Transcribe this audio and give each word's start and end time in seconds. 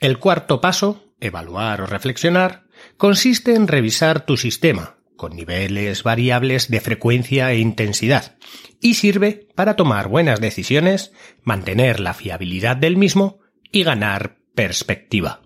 El 0.00 0.18
cuarto 0.18 0.60
paso, 0.60 1.04
evaluar 1.20 1.80
o 1.80 1.86
reflexionar, 1.86 2.64
consiste 2.96 3.54
en 3.54 3.66
revisar 3.66 4.26
tu 4.26 4.36
sistema, 4.36 4.98
con 5.16 5.34
niveles 5.34 6.02
variables 6.02 6.70
de 6.70 6.80
frecuencia 6.80 7.50
e 7.52 7.58
intensidad, 7.58 8.36
y 8.80 8.94
sirve 8.94 9.48
para 9.54 9.74
tomar 9.74 10.08
buenas 10.08 10.40
decisiones, 10.40 11.12
mantener 11.42 12.00
la 12.00 12.12
fiabilidad 12.12 12.76
del 12.76 12.96
mismo 12.96 13.40
y 13.72 13.82
ganar 13.82 14.38
perspectiva. 14.54 15.45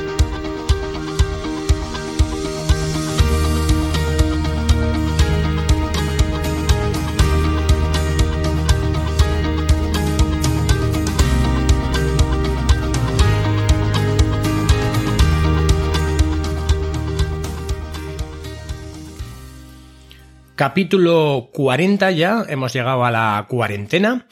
Capítulo 20.61 21.49
40 21.53 22.11
ya, 22.11 22.45
hemos 22.47 22.71
llegado 22.71 23.03
a 23.03 23.09
la 23.09 23.47
cuarentena 23.49 24.27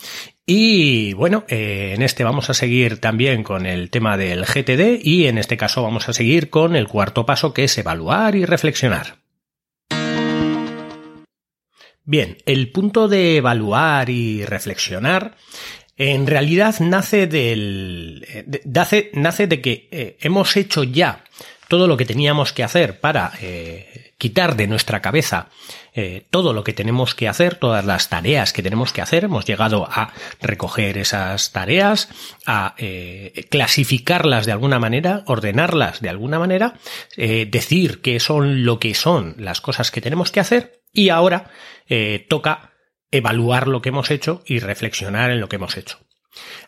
y 0.45 1.13
bueno, 1.13 1.43
eh, 1.47 1.93
en 1.95 2.03
este 2.03 2.23
vamos 2.23 2.51
a 2.51 2.53
seguir 2.53 3.01
también 3.01 3.41
con 3.41 3.65
el 3.65 3.89
tema 3.89 4.15
del 4.15 4.45
GTD 4.45 4.99
y 5.01 5.25
en 5.25 5.39
este 5.39 5.57
caso 5.57 5.81
vamos 5.81 6.07
a 6.07 6.13
seguir 6.13 6.51
con 6.51 6.75
el 6.75 6.87
cuarto 6.87 7.25
paso 7.25 7.51
que 7.51 7.63
es 7.63 7.75
evaluar 7.79 8.35
y 8.35 8.45
reflexionar. 8.45 9.15
Bien, 12.03 12.37
el 12.45 12.71
punto 12.71 13.07
de 13.07 13.37
evaluar 13.37 14.11
y 14.11 14.45
reflexionar 14.45 15.35
en 15.97 16.27
realidad 16.27 16.75
nace 16.79 17.27
nace 19.13 19.47
de 19.47 19.61
que 19.61 19.87
eh, 19.89 20.17
hemos 20.21 20.55
hecho 20.57 20.83
ya 20.83 21.23
todo 21.67 21.87
lo 21.87 21.97
que 21.97 22.05
teníamos 22.05 22.53
que 22.53 22.63
hacer 22.63 22.99
para 22.99 23.31
eh, 23.41 24.08
quitar 24.19 24.55
de 24.55 24.67
nuestra 24.67 25.01
cabeza 25.01 25.49
eh, 25.95 26.27
todo 26.29 26.53
lo 26.53 26.63
que 26.63 26.73
tenemos 26.73 27.15
que 27.15 27.27
hacer, 27.27 27.55
todas 27.55 27.83
las 27.83 28.09
tareas 28.09 28.53
que 28.53 28.61
tenemos 28.61 28.93
que 28.93 29.01
hacer. 29.01 29.23
Hemos 29.23 29.45
llegado 29.45 29.87
a 29.89 30.13
recoger 30.39 30.99
esas 30.99 31.51
tareas, 31.51 32.09
a 32.45 32.75
eh, 32.77 33.47
clasificarlas 33.49 34.45
de 34.45 34.51
alguna 34.51 34.77
manera, 34.77 35.23
ordenarlas 35.25 36.01
de 36.01 36.09
alguna 36.09 36.37
manera, 36.37 36.75
decir 37.17 38.01
qué 38.01 38.19
son 38.19 38.65
lo 38.65 38.79
que 38.79 38.93
son 38.93 39.35
las 39.39 39.61
cosas 39.61 39.89
que 39.89 40.01
tenemos 40.01 40.31
que 40.31 40.39
hacer 40.39 40.83
y 40.93 41.09
ahora 41.09 41.49
toca 42.27 42.73
evaluar 43.11 43.67
lo 43.67 43.81
que 43.81 43.89
hemos 43.89 44.11
hecho 44.11 44.43
y 44.45 44.59
reflexionar 44.59 45.31
en 45.31 45.39
lo 45.39 45.49
que 45.49 45.55
hemos 45.55 45.77
hecho. 45.77 45.97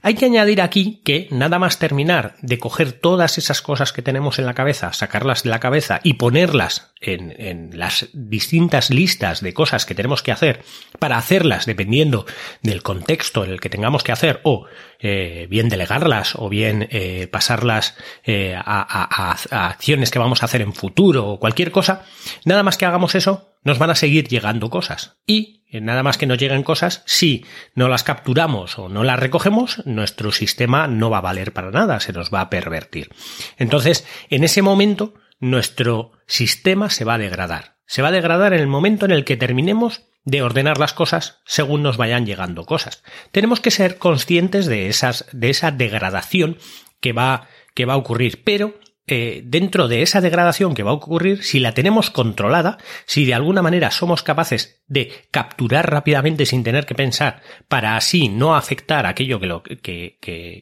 Hay 0.04 0.16
que 0.16 0.26
añadir 0.26 0.62
aquí 0.62 1.02
que 1.06 1.28
nada 1.30 1.60
más 1.60 1.78
terminar 1.78 2.36
de 2.42 2.58
coger 2.58 2.92
todas 2.92 3.38
esas 3.38 3.62
cosas 3.62 3.94
que 3.94 4.02
tenemos 4.02 4.40
en 4.40 4.48
la 4.48 4.56
cabeza, 4.56 4.94
sacarlas 4.94 5.44
de 5.44 5.52
la 5.52 5.60
cabeza 5.60 6.00
y 6.04 6.14
ponerlas 6.14 6.92
en, 7.02 7.78
las 7.78 8.10
distintas 8.14 8.90
listas 8.90 9.42
de 9.42 9.54
cosas 9.54 9.86
que 9.86 9.96
tenemos 9.96 10.24
que 10.24 10.32
hacer 10.32 10.64
para 10.98 11.18
hacerlas 11.18 11.66
dependiendo 11.66 12.26
del 12.62 12.82
contexto 12.82 13.44
en 13.44 13.52
el 13.52 13.60
que 13.60 13.70
tengamos 13.70 14.04
que 14.04 14.12
hacer 14.12 14.40
o 14.44 14.66
eh, 15.00 15.48
bien 15.50 15.70
delegarlas 15.70 16.34
o 16.36 16.50
bien 16.50 16.88
eh, 16.92 17.28
pasarlas 17.28 17.96
eh, 18.24 18.56
a 18.58 19.32
acciones 19.52 20.10
que 20.10 20.20
vamos 20.20 20.42
a 20.42 20.46
hacer 20.46 20.62
en 20.62 20.74
futuro 20.74 21.28
o 21.28 21.40
cualquier 21.40 21.72
cosa, 21.72 22.06
nada 22.46 22.64
más 22.64 22.78
que 22.78 22.86
hagamos 22.86 23.14
eso, 23.16 23.51
nos 23.64 23.80
van 23.80 23.90
a 23.90 23.96
seguir 23.96 24.28
llegando 24.28 24.70
cosas. 24.70 25.18
Y 25.26 25.64
eh, 25.68 25.82
nada 25.82 26.04
más 26.04 26.18
que 26.18 26.28
nos 26.28 26.38
lleguen 26.38 26.64
cosas, 26.64 27.04
si 27.06 27.46
no 27.76 27.88
las 27.88 28.04
capturamos 28.04 28.78
o 28.78 28.90
no 28.90 29.04
las 29.04 29.20
recogemos, 29.20 29.86
nuestro 29.86 30.32
sistema 30.32 30.88
no 30.88 31.10
va 31.10 31.20
a 31.20 31.22
valer 31.22 31.54
para 31.54 31.72
nada, 31.72 32.00
se 32.00 32.14
nos 32.14 32.34
va 32.34 32.42
a 32.42 32.50
pervertir. 32.50 33.10
Entonces, 33.58 34.06
en 34.30 34.44
ese 34.44 34.62
momento, 34.62 35.14
nuestro 35.40 36.12
sistema 36.28 36.90
se 36.90 37.06
va 37.06 37.16
a 37.16 37.20
degradar. 37.20 37.78
Se 37.86 38.02
va 38.02 38.10
a 38.10 38.14
degradar 38.14 38.54
en 38.54 38.62
el 38.62 38.68
momento 38.68 39.06
en 39.06 39.12
el 39.12 39.26
que 39.26 39.38
terminemos 39.38 40.04
de 40.24 40.42
ordenar 40.42 40.78
las 40.78 40.94
cosas 40.94 41.42
según 41.46 41.84
nos 41.84 41.98
vayan 41.98 42.26
llegando 42.26 42.66
cosas. 42.66 43.04
Tenemos 43.32 43.60
que 43.60 43.72
ser 43.72 43.98
conscientes 43.98 44.66
de 44.66 44.88
esas, 44.88 45.26
de 45.32 45.50
esa 45.50 45.72
degradación 45.72 46.58
que 47.00 47.14
va, 47.14 47.48
que 47.74 47.86
va 47.86 47.94
a 47.94 47.98
ocurrir, 47.98 48.44
pero 48.44 48.76
eh, 49.08 49.42
dentro 49.44 49.88
de 49.88 50.04
esa 50.04 50.22
degradación 50.22 50.76
que 50.76 50.84
va 50.84 50.92
a 50.92 50.94
ocurrir, 50.94 51.44
si 51.44 51.60
la 51.60 51.74
tenemos 51.74 52.12
controlada, 52.12 52.78
si 53.06 53.26
de 53.26 53.34
alguna 53.34 53.62
manera 53.62 53.92
somos 53.92 54.24
capaces 54.24 54.84
de 54.88 55.12
capturar 55.32 55.90
rápidamente 55.90 56.46
sin 56.46 56.64
tener 56.64 56.86
que 56.86 56.96
pensar 56.96 57.42
para 57.68 57.98
así 57.98 58.30
no 58.30 58.56
afectar 58.56 59.06
aquello 59.06 59.40
que, 59.40 59.48
lo, 59.48 59.64
que, 59.64 60.18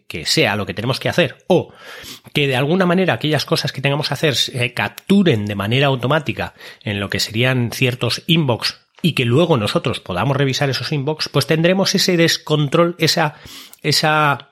que, 0.07 0.25
sea 0.25 0.55
lo 0.55 0.65
que 0.65 0.73
tenemos 0.73 0.99
que 0.99 1.09
hacer, 1.09 1.37
o 1.47 1.73
que 2.33 2.47
de 2.47 2.55
alguna 2.55 2.85
manera 2.85 3.13
aquellas 3.13 3.45
cosas 3.45 3.71
que 3.71 3.81
tengamos 3.81 4.07
que 4.07 4.13
hacer 4.13 4.35
se 4.35 4.73
capturen 4.73 5.45
de 5.45 5.55
manera 5.55 5.87
automática 5.87 6.53
en 6.83 6.99
lo 6.99 7.09
que 7.09 7.19
serían 7.19 7.71
ciertos 7.71 8.23
inbox 8.25 8.79
y 9.01 9.13
que 9.13 9.25
luego 9.25 9.57
nosotros 9.57 9.99
podamos 9.99 10.37
revisar 10.37 10.69
esos 10.69 10.91
inbox, 10.91 11.29
pues 11.29 11.45
tendremos 11.45 11.93
ese 11.93 12.17
descontrol, 12.17 12.95
esa, 12.99 13.35
esa 13.81 14.49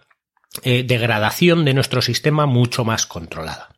eh, 0.64 0.84
degradación 0.84 1.66
de 1.66 1.74
nuestro 1.74 2.02
sistema 2.02 2.46
mucho 2.46 2.86
más 2.86 3.06
controlada. 3.06 3.77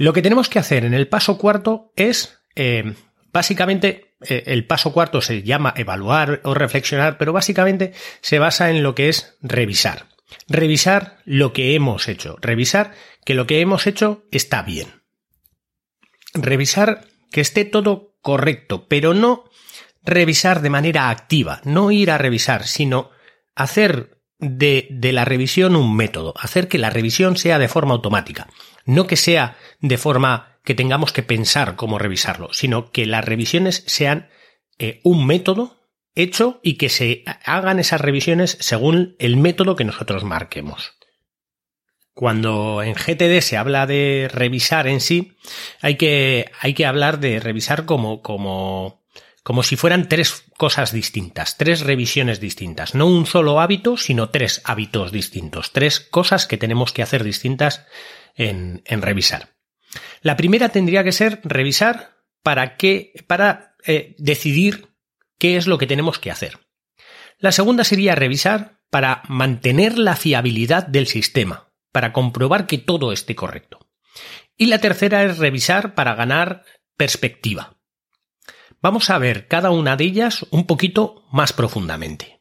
Lo 0.00 0.14
que 0.14 0.22
tenemos 0.22 0.48
que 0.48 0.58
hacer 0.58 0.86
en 0.86 0.94
el 0.94 1.08
paso 1.08 1.36
cuarto 1.36 1.92
es, 1.94 2.38
eh, 2.56 2.94
básicamente, 3.34 4.16
eh, 4.26 4.44
el 4.46 4.66
paso 4.66 4.94
cuarto 4.94 5.20
se 5.20 5.42
llama 5.42 5.74
evaluar 5.76 6.40
o 6.44 6.54
reflexionar, 6.54 7.18
pero 7.18 7.34
básicamente 7.34 7.92
se 8.22 8.38
basa 8.38 8.70
en 8.70 8.82
lo 8.82 8.94
que 8.94 9.10
es 9.10 9.36
revisar. 9.42 10.06
Revisar 10.48 11.18
lo 11.26 11.52
que 11.52 11.74
hemos 11.74 12.08
hecho, 12.08 12.38
revisar 12.40 12.94
que 13.26 13.34
lo 13.34 13.46
que 13.46 13.60
hemos 13.60 13.86
hecho 13.86 14.24
está 14.30 14.62
bien. 14.62 15.02
Revisar 16.32 17.04
que 17.30 17.42
esté 17.42 17.66
todo 17.66 18.16
correcto, 18.22 18.88
pero 18.88 19.12
no 19.12 19.50
revisar 20.02 20.62
de 20.62 20.70
manera 20.70 21.10
activa, 21.10 21.60
no 21.64 21.90
ir 21.90 22.10
a 22.10 22.16
revisar, 22.16 22.66
sino 22.66 23.10
hacer 23.54 24.19
de, 24.40 24.88
de, 24.90 25.12
la 25.12 25.24
revisión 25.24 25.76
un 25.76 25.94
método, 25.94 26.34
hacer 26.38 26.68
que 26.68 26.78
la 26.78 26.90
revisión 26.90 27.36
sea 27.36 27.58
de 27.58 27.68
forma 27.68 27.94
automática. 27.94 28.48
No 28.84 29.06
que 29.06 29.16
sea 29.16 29.56
de 29.80 29.98
forma 29.98 30.58
que 30.64 30.74
tengamos 30.74 31.12
que 31.12 31.22
pensar 31.22 31.76
cómo 31.76 31.98
revisarlo, 31.98 32.52
sino 32.52 32.90
que 32.90 33.06
las 33.06 33.24
revisiones 33.24 33.84
sean 33.86 34.28
eh, 34.78 35.00
un 35.04 35.26
método 35.26 35.80
hecho 36.14 36.60
y 36.62 36.74
que 36.74 36.88
se 36.88 37.24
hagan 37.44 37.78
esas 37.78 38.00
revisiones 38.00 38.56
según 38.60 39.16
el 39.18 39.36
método 39.36 39.76
que 39.76 39.84
nosotros 39.84 40.24
marquemos. 40.24 40.92
Cuando 42.14 42.82
en 42.82 42.94
GTD 42.94 43.40
se 43.40 43.56
habla 43.56 43.86
de 43.86 44.28
revisar 44.32 44.86
en 44.86 45.00
sí, 45.00 45.36
hay 45.80 45.96
que, 45.96 46.50
hay 46.60 46.74
que 46.74 46.84
hablar 46.84 47.20
de 47.20 47.40
revisar 47.40 47.86
como, 47.86 48.20
como, 48.20 48.99
como 49.42 49.62
si 49.62 49.76
fueran 49.76 50.08
tres 50.08 50.44
cosas 50.56 50.92
distintas, 50.92 51.56
tres 51.56 51.80
revisiones 51.80 52.40
distintas, 52.40 52.94
no 52.94 53.06
un 53.06 53.26
solo 53.26 53.60
hábito, 53.60 53.96
sino 53.96 54.30
tres 54.30 54.60
hábitos 54.64 55.12
distintos, 55.12 55.72
tres 55.72 56.00
cosas 56.00 56.46
que 56.46 56.58
tenemos 56.58 56.92
que 56.92 57.02
hacer 57.02 57.24
distintas 57.24 57.86
en, 58.34 58.82
revisar. 58.86 59.56
La 60.22 60.36
primera 60.36 60.68
tendría 60.68 61.04
que 61.04 61.12
ser 61.12 61.40
revisar 61.42 62.18
para 62.42 62.76
qué, 62.76 63.12
para 63.26 63.76
eh, 63.86 64.14
decidir 64.18 64.88
qué 65.38 65.56
es 65.56 65.66
lo 65.66 65.78
que 65.78 65.86
tenemos 65.86 66.18
que 66.18 66.30
hacer. 66.30 66.58
La 67.38 67.52
segunda 67.52 67.84
sería 67.84 68.14
revisar 68.14 68.80
para 68.90 69.22
mantener 69.28 69.98
la 69.98 70.16
fiabilidad 70.16 70.86
del 70.86 71.06
sistema, 71.06 71.72
para 71.92 72.12
comprobar 72.12 72.66
que 72.66 72.78
todo 72.78 73.12
esté 73.12 73.34
correcto. 73.34 73.88
Y 74.56 74.66
la 74.66 74.78
tercera 74.78 75.24
es 75.24 75.38
revisar 75.38 75.94
para 75.94 76.14
ganar 76.14 76.64
perspectiva. 76.96 77.79
Vamos 78.82 79.10
a 79.10 79.18
ver 79.18 79.46
cada 79.46 79.70
una 79.70 79.96
de 79.96 80.04
ellas 80.04 80.46
un 80.50 80.66
poquito 80.66 81.26
más 81.30 81.52
profundamente. 81.52 82.40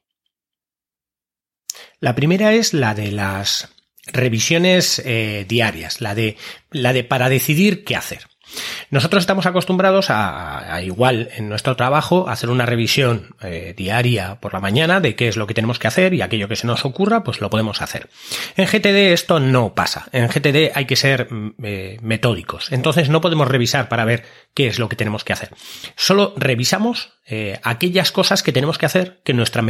La 2.00 2.16
primera 2.16 2.54
es 2.54 2.74
la 2.74 2.96
de 2.96 3.12
las 3.12 3.70
revisiones 4.06 5.00
eh, 5.06 5.46
diarias, 5.48 6.00
la 6.00 6.16
de, 6.16 6.38
la 6.72 6.94
de 6.94 7.04
para 7.04 7.28
decidir 7.28 7.84
qué 7.84 7.98
hacer. 7.98 8.29
Nosotros 8.90 9.22
estamos 9.22 9.46
acostumbrados 9.46 10.08
a, 10.10 10.82
igual 10.84 11.30
en 11.36 11.50
nuestro 11.50 11.76
trabajo, 11.76 12.28
a 12.28 12.34
hacer 12.34 12.50
una 12.50 12.66
revisión 12.66 13.36
eh, 13.42 13.74
diaria 13.78 14.40
por 14.40 14.54
la 14.54 14.60
mañana 14.60 15.00
de 15.00 15.16
qué 15.16 15.28
es 15.28 15.38
lo 15.38 15.48
que 15.48 15.54
tenemos 15.54 15.80
que 15.80 15.88
hacer 15.88 16.14
y 16.14 16.22
aquello 16.22 16.48
que 16.48 16.56
se 16.56 16.68
nos 16.68 16.86
ocurra, 16.86 17.24
pues 17.24 17.42
lo 17.42 17.50
podemos 17.50 17.82
hacer. 17.82 18.10
En 18.58 18.66
GTD 18.66 19.14
esto 19.14 19.40
no 19.40 19.76
pasa. 19.76 20.08
En 20.12 20.28
GTD 20.28 20.72
hay 20.74 20.86
que 20.86 20.96
ser 20.96 21.32
mm, 21.32 21.54
eh, 21.64 21.98
metódicos. 22.02 22.72
Entonces 22.72 23.10
no 23.10 23.22
podemos 23.22 23.48
revisar 23.48 23.90
para 23.90 24.06
ver 24.06 24.24
qué 24.54 24.68
es 24.68 24.80
lo 24.80 24.90
que 24.90 24.96
tenemos 24.96 25.24
que 25.24 25.34
hacer. 25.34 25.50
Solo 25.96 26.34
revisamos 26.38 27.14
eh, 27.26 27.60
aquellas 27.64 28.12
cosas 28.12 28.42
que 28.42 28.52
tenemos 28.52 28.78
que 28.78 28.88
hacer 28.88 29.22
que 29.24 29.34
nuestra, 29.34 29.64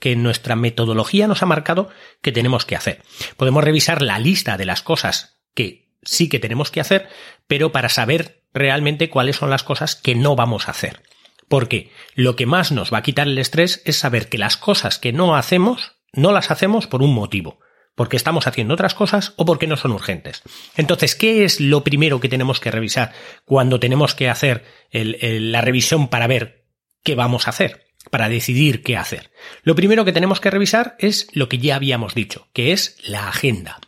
que 0.00 0.16
nuestra 0.16 0.56
metodología 0.56 1.26
nos 1.26 1.42
ha 1.42 1.46
marcado 1.46 1.88
que 2.20 2.32
tenemos 2.32 2.66
que 2.66 2.76
hacer. 2.76 3.02
Podemos 3.36 3.64
revisar 3.64 4.02
la 4.02 4.18
lista 4.18 4.56
de 4.56 4.66
las 4.66 4.82
cosas 4.82 5.38
que 5.54 5.85
sí 6.06 6.28
que 6.28 6.38
tenemos 6.38 6.70
que 6.70 6.80
hacer, 6.80 7.08
pero 7.46 7.72
para 7.72 7.90
saber 7.90 8.42
realmente 8.54 9.10
cuáles 9.10 9.36
son 9.36 9.50
las 9.50 9.62
cosas 9.62 9.94
que 9.94 10.14
no 10.14 10.34
vamos 10.34 10.68
a 10.68 10.70
hacer. 10.70 11.02
Porque 11.48 11.92
lo 12.14 12.34
que 12.34 12.46
más 12.46 12.72
nos 12.72 12.92
va 12.92 12.98
a 12.98 13.02
quitar 13.02 13.28
el 13.28 13.38
estrés 13.38 13.82
es 13.84 13.96
saber 13.96 14.28
que 14.28 14.38
las 14.38 14.56
cosas 14.56 14.98
que 14.98 15.12
no 15.12 15.36
hacemos, 15.36 15.92
no 16.12 16.32
las 16.32 16.50
hacemos 16.50 16.86
por 16.86 17.02
un 17.02 17.14
motivo 17.14 17.60
porque 17.96 18.16
estamos 18.16 18.46
haciendo 18.46 18.74
otras 18.74 18.94
cosas 18.94 19.32
o 19.36 19.44
porque 19.44 19.66
no 19.66 19.76
son 19.76 19.90
urgentes. 19.90 20.42
Entonces, 20.76 21.16
¿qué 21.16 21.44
es 21.44 21.60
lo 21.60 21.82
primero 21.82 22.20
que 22.20 22.28
tenemos 22.28 22.60
que 22.60 22.70
revisar 22.70 23.12
cuando 23.44 23.80
tenemos 23.80 24.14
que 24.14 24.28
hacer 24.28 24.64
la 24.92 25.62
revisión 25.62 26.08
para 26.08 26.28
ver 26.28 26.66
qué 27.02 27.16
vamos 27.16 27.46
a 27.46 27.50
hacer? 27.50 27.86
Para 28.10 28.28
decidir 28.28 28.82
qué 28.82 28.96
hacer. 28.96 29.32
Lo 29.62 29.74
primero 29.74 30.04
que 30.04 30.12
tenemos 30.12 30.40
que 30.40 30.50
revisar 30.50 30.94
es 31.00 31.26
lo 31.32 31.48
que 31.48 31.58
ya 31.58 31.74
habíamos 31.74 32.14
dicho, 32.14 32.48
que 32.52 32.72
es 32.72 32.98
la 33.02 33.28
agenda. 33.28 33.80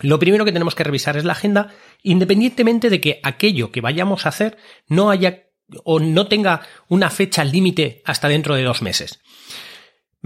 Lo 0.00 0.18
primero 0.18 0.44
que 0.44 0.52
tenemos 0.52 0.74
que 0.74 0.84
revisar 0.84 1.16
es 1.16 1.24
la 1.24 1.32
agenda, 1.32 1.74
independientemente 2.02 2.90
de 2.90 3.00
que 3.00 3.20
aquello 3.22 3.72
que 3.72 3.80
vayamos 3.80 4.26
a 4.26 4.30
hacer 4.30 4.58
no 4.88 5.10
haya 5.10 5.46
o 5.84 5.98
no 5.98 6.26
tenga 6.28 6.62
una 6.88 7.10
fecha 7.10 7.44
límite 7.44 8.02
hasta 8.04 8.28
dentro 8.28 8.54
de 8.54 8.62
dos 8.62 8.82
meses. 8.82 9.20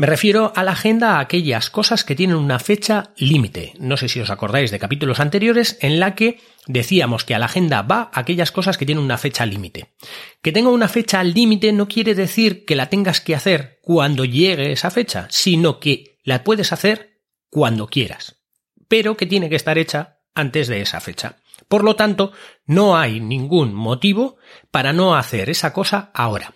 Me 0.00 0.06
refiero 0.06 0.52
a 0.56 0.62
la 0.62 0.72
agenda 0.72 1.16
a 1.16 1.20
aquellas 1.20 1.68
cosas 1.68 2.04
que 2.04 2.14
tienen 2.14 2.36
una 2.36 2.58
fecha 2.58 3.12
límite. 3.18 3.74
No 3.78 3.98
sé 3.98 4.08
si 4.08 4.18
os 4.18 4.30
acordáis 4.30 4.70
de 4.70 4.78
capítulos 4.78 5.20
anteriores 5.20 5.76
en 5.82 6.00
la 6.00 6.14
que 6.14 6.40
decíamos 6.66 7.24
que 7.24 7.34
a 7.34 7.38
la 7.38 7.46
agenda 7.46 7.82
va 7.82 8.10
aquellas 8.14 8.50
cosas 8.50 8.78
que 8.78 8.86
tienen 8.86 9.04
una 9.04 9.18
fecha 9.18 9.44
límite. 9.44 9.92
Que 10.40 10.52
tenga 10.52 10.70
una 10.70 10.88
fecha 10.88 11.22
límite 11.22 11.72
no 11.72 11.86
quiere 11.86 12.14
decir 12.14 12.64
que 12.64 12.76
la 12.76 12.88
tengas 12.88 13.20
que 13.20 13.34
hacer 13.34 13.78
cuando 13.82 14.24
llegue 14.24 14.72
esa 14.72 14.90
fecha, 14.90 15.26
sino 15.28 15.80
que 15.80 16.18
la 16.24 16.44
puedes 16.44 16.72
hacer 16.72 17.20
cuando 17.50 17.88
quieras, 17.88 18.39
pero 18.90 19.16
que 19.16 19.24
tiene 19.24 19.48
que 19.48 19.54
estar 19.54 19.78
hecha 19.78 20.18
antes 20.34 20.66
de 20.66 20.80
esa 20.80 21.00
fecha. 21.00 21.36
Por 21.68 21.84
lo 21.84 21.94
tanto, 21.94 22.32
no 22.66 22.98
hay 22.98 23.20
ningún 23.20 23.72
motivo 23.72 24.36
para 24.72 24.92
no 24.92 25.14
hacer 25.14 25.48
esa 25.48 25.72
cosa 25.72 26.10
ahora. 26.12 26.52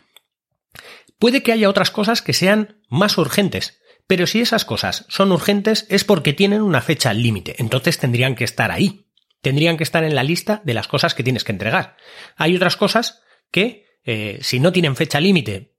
Puede 1.21 1.45
que 1.45 1.53
haya 1.53 1.71
otras 1.71 1.93
cosas 1.93 2.23
que 2.23 2.33
sean 2.33 2.83
más 2.89 3.19
urgentes, 3.19 3.81
pero 4.09 4.27
si 4.27 4.41
esas 4.41 4.65
cosas 4.65 5.07
son 5.09 5.31
urgentes 5.31 5.87
es 5.91 6.03
porque 6.03 6.33
tienen 6.33 6.61
una 6.61 6.81
fecha 6.81 7.15
límite, 7.15 7.55
entonces 7.59 7.99
tendrían 7.99 8.35
que 8.35 8.43
estar 8.43 8.73
ahí, 8.73 9.07
tendrían 9.41 9.77
que 9.77 9.85
estar 9.85 10.03
en 10.03 10.17
la 10.17 10.25
lista 10.25 10.61
de 10.65 10.75
las 10.75 10.89
cosas 10.89 11.15
que 11.15 11.23
tienes 11.23 11.45
que 11.45 11.53
entregar. 11.53 11.97
Hay 12.35 12.57
otras 12.57 12.77
cosas 12.77 13.23
que, 13.53 13.87
eh, 14.03 14.41
si 14.43 14.59
no 14.59 14.73
tienen 14.73 14.97
fecha 14.97 15.21
límite, 15.21 15.74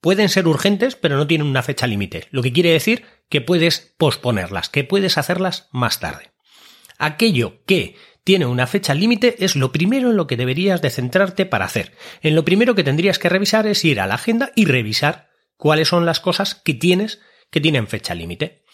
pueden 0.00 0.28
ser 0.28 0.46
urgentes, 0.46 0.96
pero 0.96 1.16
no 1.16 1.26
tienen 1.26 1.46
una 1.46 1.62
fecha 1.62 1.86
límite, 1.86 2.28
lo 2.30 2.42
que 2.42 2.52
quiere 2.52 2.72
decir 2.72 3.04
que 3.28 3.40
puedes 3.40 3.94
posponerlas, 3.98 4.68
que 4.68 4.84
puedes 4.84 5.18
hacerlas 5.18 5.68
más 5.72 6.00
tarde. 6.00 6.32
Aquello 6.98 7.64
que 7.66 7.96
tiene 8.24 8.46
una 8.46 8.66
fecha 8.66 8.94
límite 8.94 9.44
es 9.44 9.56
lo 9.56 9.72
primero 9.72 10.10
en 10.10 10.16
lo 10.16 10.26
que 10.26 10.36
deberías 10.36 10.82
de 10.82 10.90
centrarte 10.90 11.46
para 11.46 11.64
hacer. 11.64 11.96
En 12.20 12.34
lo 12.34 12.44
primero 12.44 12.74
que 12.74 12.84
tendrías 12.84 13.18
que 13.18 13.28
revisar 13.28 13.66
es 13.66 13.84
ir 13.84 14.00
a 14.00 14.06
la 14.06 14.16
agenda 14.16 14.50
y 14.54 14.66
revisar 14.66 15.30
cuáles 15.56 15.88
son 15.88 16.04
las 16.04 16.20
cosas 16.20 16.54
que 16.54 16.74
tienes 16.74 17.20
que 17.50 17.60
tienen 17.60 17.86
fecha 17.86 18.14
límite. 18.14 18.64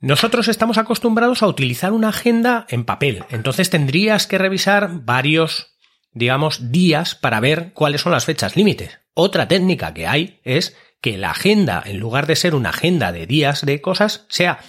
Nosotros 0.00 0.48
estamos 0.48 0.78
acostumbrados 0.78 1.42
a 1.42 1.48
utilizar 1.48 1.92
una 1.92 2.08
agenda 2.08 2.66
en 2.70 2.84
papel, 2.84 3.24
entonces 3.30 3.70
tendrías 3.70 4.26
que 4.26 4.38
revisar 4.38 5.04
varios, 5.04 5.76
digamos, 6.12 6.72
días 6.72 7.14
para 7.14 7.40
ver 7.40 7.72
cuáles 7.74 8.00
son 8.00 8.12
las 8.12 8.24
fechas 8.24 8.56
límites. 8.56 9.01
Otra 9.14 9.48
técnica 9.48 9.92
que 9.92 10.06
hay 10.06 10.40
es 10.44 10.76
que 11.00 11.18
la 11.18 11.30
agenda, 11.30 11.82
en 11.84 11.98
lugar 11.98 12.26
de 12.26 12.36
ser 12.36 12.54
una 12.54 12.70
agenda 12.70 13.12
de 13.12 13.26
días 13.26 13.66
de 13.66 13.80
cosas, 13.80 14.24
sea 14.28 14.60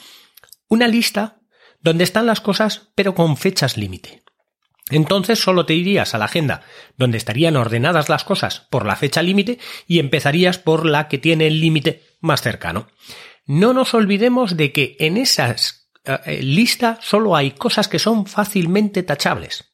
una 0.68 0.88
lista 0.88 1.40
donde 1.80 2.04
están 2.04 2.26
las 2.26 2.42
cosas 2.42 2.90
pero 2.96 3.14
con 3.14 3.38
fechas 3.38 3.78
límite. 3.78 4.24
Entonces 4.90 5.40
solo 5.40 5.66
te 5.66 5.76
irías 5.76 6.14
a 6.14 6.18
la 6.18 6.26
agenda 6.26 6.62
donde 6.98 7.18
estarían 7.18 7.56
ordenadas 7.56 8.10
las 8.10 8.24
cosas 8.24 8.68
por 8.70 8.86
la 8.86 8.96
fecha 8.96 9.22
límite 9.22 9.60
y 9.88 10.00
empezarías 10.00 10.58
por 10.58 10.86
la 10.86 11.08
que 11.08 11.18
tiene 11.18 11.48
el 11.48 11.62
límite 11.62 12.04
más 12.20 12.42
cercano. 12.42 12.88
No 13.46 13.74
nos 13.74 13.94
olvidemos 13.94 14.58
de 14.58 14.72
que 14.72 14.98
en 15.00 15.18
esa 15.18 15.56
eh, 16.06 16.42
lista 16.42 17.00
solo 17.02 17.36
hay 17.36 17.52
cosas 17.52 17.88
que 17.88 18.00
son 18.00 18.26
fácilmente 18.26 19.04
tachables. 19.04 19.73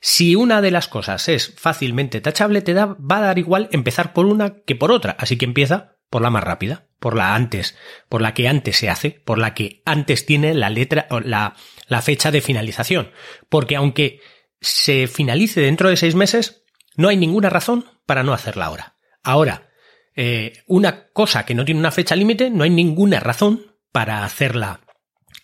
Si 0.00 0.34
una 0.36 0.60
de 0.60 0.70
las 0.70 0.88
cosas 0.88 1.28
es 1.28 1.54
fácilmente 1.56 2.20
tachable, 2.20 2.62
te 2.62 2.74
da, 2.74 2.86
va 2.86 3.18
a 3.18 3.22
dar 3.22 3.38
igual 3.38 3.68
empezar 3.72 4.12
por 4.12 4.26
una 4.26 4.56
que 4.64 4.76
por 4.76 4.92
otra, 4.92 5.16
así 5.18 5.36
que 5.36 5.44
empieza 5.44 5.96
por 6.10 6.22
la 6.22 6.30
más 6.30 6.44
rápida 6.44 6.86
por 6.98 7.16
la 7.16 7.34
antes, 7.34 7.76
por 8.08 8.22
la 8.22 8.34
que 8.34 8.48
antes 8.48 8.76
se 8.76 8.88
hace, 8.88 9.10
por 9.10 9.38
la 9.38 9.54
que 9.54 9.82
antes 9.84 10.26
tiene 10.26 10.54
la 10.54 10.70
letra, 10.70 11.06
o 11.10 11.20
la, 11.20 11.54
la 11.88 12.02
fecha 12.02 12.30
de 12.30 12.40
finalización. 12.40 13.12
Porque 13.48 13.76
aunque 13.76 14.20
se 14.60 15.06
finalice 15.06 15.60
dentro 15.60 15.88
de 15.88 15.96
seis 15.96 16.14
meses, 16.14 16.64
no 16.96 17.08
hay 17.08 17.16
ninguna 17.16 17.50
razón 17.50 17.84
para 18.06 18.22
no 18.22 18.32
hacerla 18.32 18.66
ahora. 18.66 18.96
Ahora, 19.22 19.70
eh, 20.14 20.64
una 20.66 21.08
cosa 21.08 21.44
que 21.44 21.54
no 21.54 21.64
tiene 21.64 21.80
una 21.80 21.90
fecha 21.90 22.16
límite, 22.16 22.50
no 22.50 22.64
hay 22.64 22.70
ninguna 22.70 23.20
razón 23.20 23.76
para 23.92 24.24
hacerla 24.24 24.80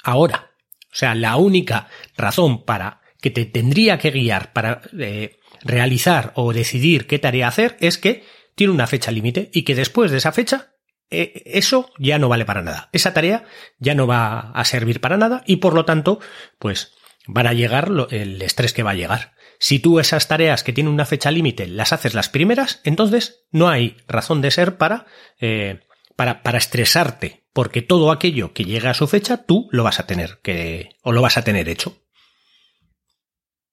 ahora. 0.03 0.53
O 0.91 0.95
sea, 0.95 1.15
la 1.15 1.37
única 1.37 1.89
razón 2.17 2.65
para 2.65 3.02
que 3.23 3.31
te 3.31 3.47
tendría 3.47 3.99
que 3.99 4.11
guiar 4.11 4.53
para 4.53 4.83
eh, 4.99 5.39
realizar 5.63 6.33
o 6.35 6.53
decidir 6.53 7.07
qué 7.07 7.19
tarea 7.19 7.49
hacer 7.49 7.77
es 7.81 7.97
que 7.97 8.25
tiene 8.55 8.73
una 8.73 8.87
fecha 8.87 9.11
límite 9.11 9.49
y 9.55 9.63
que 9.63 9.75
después 9.75 10.11
de 10.11 10.19
esa 10.19 10.33
fecha 10.33 10.73
eh, 11.09 11.43
eso 11.47 11.91
ya 11.99 12.19
no 12.19 12.29
vale 12.29 12.45
para 12.45 12.63
nada. 12.63 12.91
Esa 12.93 13.15
tarea 13.15 13.45
ya 13.79 13.95
no 13.95 14.07
va 14.07 14.51
a 14.51 14.65
servir 14.65 15.01
para 15.01 15.17
nada 15.17 15.45
y 15.47 15.57
por 15.57 15.73
lo 15.73 15.85
tanto, 15.85 16.21
pues 16.59 16.93
van 17.27 17.47
a 17.47 17.53
llegar 17.53 17.91
el 18.11 18.43
estrés 18.43 18.73
que 18.73 18.83
va 18.83 18.91
a 18.91 18.97
llegar. 18.97 19.35
Si 19.61 19.79
tú 19.79 20.01
esas 20.01 20.27
tareas 20.27 20.65
que 20.65 20.73
tienen 20.73 20.93
una 20.93 21.07
fecha 21.07 21.31
límite 21.31 21.69
las 21.69 21.93
haces 21.93 22.15
las 22.15 22.29
primeras, 22.29 22.81
entonces 22.83 23.45
no 23.53 23.69
hay 23.69 23.97
razón 24.09 24.43
de 24.43 24.51
ser 24.51 24.77
para, 24.77 25.07
eh, 25.41 25.81
para, 26.17 26.43
para 26.43 26.59
estresarte, 26.59 27.45
porque 27.53 27.83
todo 27.83 28.11
aquello 28.11 28.53
que 28.53 28.65
llega 28.65 28.91
a 28.91 28.95
su 28.95 29.07
fecha 29.07 29.45
tú 29.45 29.69
lo 29.71 29.85
vas 29.85 30.01
a 30.01 30.07
tener 30.09 30.41
que, 30.43 30.97
o 31.03 31.13
lo 31.13 31.23
vas 31.23 31.37
a 31.37 31.45
tener 31.45 31.69
hecho. 31.69 32.02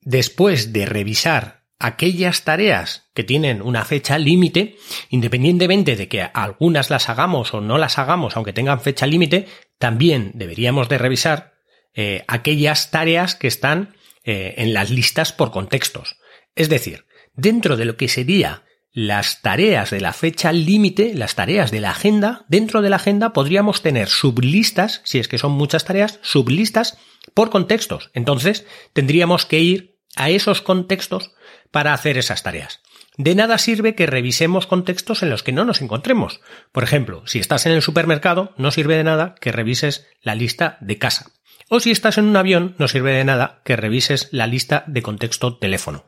Después 0.01 0.73
de 0.73 0.85
revisar 0.85 1.59
aquellas 1.79 2.43
tareas 2.43 3.09
que 3.13 3.23
tienen 3.23 3.61
una 3.61 3.85
fecha 3.85 4.17
límite, 4.17 4.77
independientemente 5.09 5.95
de 5.95 6.07
que 6.07 6.21
algunas 6.21 6.89
las 6.89 7.09
hagamos 7.09 7.53
o 7.53 7.61
no 7.61 7.77
las 7.77 7.97
hagamos, 7.97 8.35
aunque 8.35 8.53
tengan 8.53 8.81
fecha 8.81 9.07
límite, 9.07 9.47
también 9.77 10.31
deberíamos 10.35 10.89
de 10.89 10.97
revisar 10.97 11.53
eh, 11.95 12.23
aquellas 12.27 12.91
tareas 12.91 13.35
que 13.35 13.47
están 13.47 13.95
eh, 14.23 14.55
en 14.57 14.73
las 14.73 14.89
listas 14.89 15.31
por 15.31 15.51
contextos. 15.51 16.17
Es 16.55 16.69
decir, 16.69 17.05
dentro 17.33 17.77
de 17.77 17.85
lo 17.85 17.95
que 17.95 18.09
sería 18.09 18.63
las 18.91 19.41
tareas 19.41 19.91
de 19.91 20.01
la 20.01 20.13
fecha 20.13 20.51
límite, 20.51 21.13
las 21.13 21.35
tareas 21.35 21.71
de 21.71 21.79
la 21.79 21.91
agenda, 21.91 22.45
dentro 22.49 22.81
de 22.81 22.89
la 22.89 22.97
agenda 22.97 23.31
podríamos 23.33 23.81
tener 23.81 24.09
sublistas, 24.09 25.01
si 25.05 25.19
es 25.19 25.27
que 25.27 25.37
son 25.37 25.53
muchas 25.53 25.85
tareas, 25.85 26.19
sublistas 26.21 26.97
por 27.33 27.49
contextos. 27.49 28.09
Entonces, 28.13 28.65
tendríamos 28.93 29.45
que 29.45 29.59
ir 29.59 29.98
a 30.19 30.29
esos 30.29 30.61
contextos 30.61 31.31
para 31.71 31.93
hacer 31.93 32.17
esas 32.17 32.43
tareas. 32.43 32.81
De 33.17 33.35
nada 33.35 33.57
sirve 33.57 33.95
que 33.95 34.05
revisemos 34.05 34.67
contextos 34.67 35.23
en 35.23 35.29
los 35.29 35.43
que 35.43 35.51
no 35.51 35.65
nos 35.65 35.81
encontremos. 35.81 36.41
Por 36.71 36.83
ejemplo, 36.83 37.23
si 37.25 37.39
estás 37.39 37.65
en 37.65 37.71
el 37.71 37.81
supermercado, 37.81 38.53
no 38.57 38.71
sirve 38.71 38.95
de 38.95 39.03
nada 39.03 39.35
que 39.41 39.51
revises 39.51 40.07
la 40.21 40.35
lista 40.35 40.77
de 40.81 40.97
casa. 40.97 41.31
O 41.69 41.79
si 41.79 41.91
estás 41.91 42.17
en 42.17 42.25
un 42.25 42.35
avión, 42.35 42.75
no 42.77 42.87
sirve 42.87 43.13
de 43.13 43.23
nada 43.23 43.61
que 43.63 43.75
revises 43.75 44.29
la 44.31 44.47
lista 44.47 44.83
de 44.87 45.01
contexto 45.01 45.57
teléfono. 45.57 46.05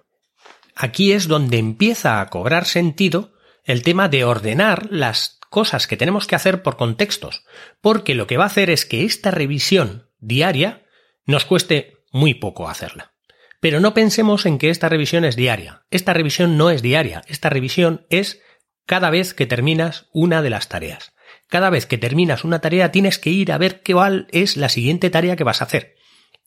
Aquí 0.75 1.11
es 1.11 1.27
donde 1.27 1.57
empieza 1.57 2.21
a 2.21 2.29
cobrar 2.29 2.65
sentido 2.65 3.33
el 3.63 3.83
tema 3.83 4.09
de 4.09 4.23
ordenar 4.23 4.87
las 4.89 5.39
cosas 5.49 5.87
que 5.87 5.97
tenemos 5.97 6.27
que 6.27 6.35
hacer 6.35 6.63
por 6.63 6.77
contextos, 6.77 7.45
porque 7.81 8.15
lo 8.15 8.25
que 8.25 8.37
va 8.37 8.45
a 8.45 8.47
hacer 8.47 8.69
es 8.69 8.85
que 8.85 9.03
esta 9.03 9.31
revisión 9.31 10.09
diaria 10.19 10.85
nos 11.25 11.45
cueste 11.45 11.97
muy 12.11 12.33
poco 12.33 12.69
hacerla. 12.69 13.10
Pero 13.61 13.79
no 13.79 13.93
pensemos 13.93 14.45
en 14.45 14.57
que 14.57 14.69
esta 14.69 14.89
revisión 14.89 15.23
es 15.23 15.37
diaria. 15.37 15.85
Esta 15.91 16.13
revisión 16.13 16.57
no 16.57 16.69
es 16.69 16.81
diaria. 16.81 17.21
Esta 17.27 17.49
revisión 17.49 18.05
es 18.09 18.41
cada 18.85 19.09
vez 19.09 19.33
que 19.33 19.45
terminas 19.45 20.07
una 20.11 20.41
de 20.41 20.49
las 20.49 20.67
tareas. 20.67 21.13
Cada 21.47 21.69
vez 21.69 21.85
que 21.85 21.97
terminas 21.97 22.43
una 22.43 22.59
tarea 22.59 22.91
tienes 22.91 23.19
que 23.19 23.29
ir 23.29 23.51
a 23.51 23.57
ver 23.57 23.81
cuál 23.85 24.27
es 24.31 24.57
la 24.57 24.67
siguiente 24.67 25.09
tarea 25.09 25.35
que 25.35 25.43
vas 25.43 25.61
a 25.61 25.65
hacer. 25.65 25.95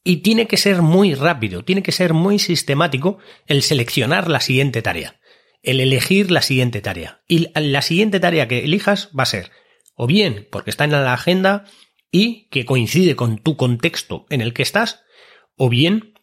Y 0.02 0.18
tiene 0.18 0.46
que 0.46 0.58
ser 0.58 0.82
muy 0.82 1.14
rápido, 1.14 1.64
tiene 1.64 1.82
que 1.82 1.92
ser 1.92 2.12
muy 2.12 2.38
sistemático 2.38 3.18
el 3.46 3.62
seleccionar 3.62 4.28
la 4.28 4.40
siguiente 4.40 4.82
tarea, 4.82 5.18
el 5.62 5.80
elegir 5.80 6.30
la 6.30 6.42
siguiente 6.42 6.82
tarea. 6.82 7.22
Y 7.26 7.48
la 7.58 7.80
siguiente 7.80 8.20
tarea 8.20 8.48
que 8.48 8.64
elijas 8.64 9.08
va 9.18 9.22
a 9.22 9.26
ser 9.26 9.50
o 9.94 10.06
bien 10.06 10.48
porque 10.50 10.70
está 10.70 10.84
en 10.84 10.92
la 10.92 11.12
agenda 11.12 11.64
y 12.10 12.48
que 12.48 12.64
coincide 12.64 13.16
con 13.16 13.38
tu 13.38 13.56
contexto 13.56 14.26
en 14.30 14.40
el 14.40 14.52
que 14.52 14.62
estás, 14.62 15.02
o 15.56 15.68
bien 15.68 16.13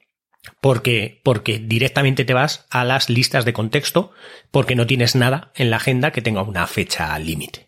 porque, 0.61 1.21
porque 1.23 1.59
directamente 1.59 2.25
te 2.25 2.33
vas 2.33 2.65
a 2.69 2.83
las 2.83 3.09
listas 3.09 3.45
de 3.45 3.53
contexto 3.53 4.11
porque 4.51 4.75
no 4.75 4.87
tienes 4.87 5.15
nada 5.15 5.51
en 5.55 5.69
la 5.69 5.77
agenda 5.77 6.11
que 6.11 6.21
tenga 6.21 6.41
una 6.41 6.67
fecha 6.67 7.17
límite. 7.19 7.67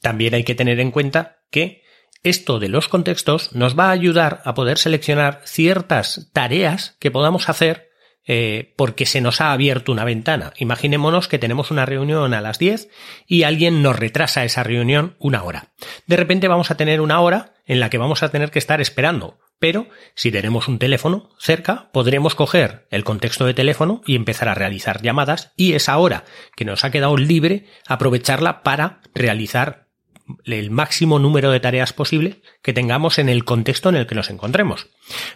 También 0.00 0.34
hay 0.34 0.44
que 0.44 0.54
tener 0.54 0.80
en 0.80 0.90
cuenta 0.90 1.40
que 1.50 1.82
esto 2.22 2.58
de 2.58 2.68
los 2.68 2.88
contextos 2.88 3.54
nos 3.54 3.78
va 3.78 3.88
a 3.88 3.92
ayudar 3.92 4.42
a 4.44 4.54
poder 4.54 4.78
seleccionar 4.78 5.40
ciertas 5.44 6.30
tareas 6.32 6.96
que 6.98 7.10
podamos 7.10 7.48
hacer 7.48 7.88
eh, 8.30 8.74
porque 8.76 9.06
se 9.06 9.22
nos 9.22 9.40
ha 9.40 9.52
abierto 9.52 9.90
una 9.90 10.04
ventana. 10.04 10.52
Imaginémonos 10.58 11.28
que 11.28 11.38
tenemos 11.38 11.70
una 11.70 11.86
reunión 11.86 12.34
a 12.34 12.42
las 12.42 12.58
10 12.58 12.90
y 13.26 13.44
alguien 13.44 13.82
nos 13.82 13.98
retrasa 13.98 14.44
esa 14.44 14.62
reunión 14.62 15.16
una 15.18 15.42
hora. 15.44 15.72
De 16.06 16.16
repente 16.16 16.48
vamos 16.48 16.70
a 16.70 16.76
tener 16.76 17.00
una 17.00 17.20
hora 17.20 17.54
en 17.64 17.80
la 17.80 17.88
que 17.88 17.96
vamos 17.96 18.22
a 18.22 18.30
tener 18.30 18.50
que 18.50 18.58
estar 18.58 18.82
esperando. 18.82 19.38
Pero 19.58 19.88
si 20.14 20.30
tenemos 20.30 20.68
un 20.68 20.78
teléfono 20.78 21.30
cerca, 21.38 21.90
podremos 21.92 22.34
coger 22.34 22.86
el 22.90 23.04
contexto 23.04 23.44
de 23.44 23.54
teléfono 23.54 24.02
y 24.06 24.14
empezar 24.14 24.48
a 24.48 24.54
realizar 24.54 25.02
llamadas 25.02 25.52
y 25.56 25.72
esa 25.72 25.98
hora 25.98 26.24
que 26.54 26.64
nos 26.64 26.84
ha 26.84 26.90
quedado 26.90 27.16
libre 27.16 27.66
aprovecharla 27.86 28.62
para 28.62 29.00
realizar 29.14 29.88
el 30.44 30.70
máximo 30.70 31.18
número 31.18 31.50
de 31.50 31.60
tareas 31.60 31.92
posible 31.92 32.42
que 32.62 32.72
tengamos 32.72 33.18
en 33.18 33.28
el 33.28 33.44
contexto 33.44 33.88
en 33.88 33.96
el 33.96 34.06
que 34.06 34.14
nos 34.14 34.30
encontremos. 34.30 34.88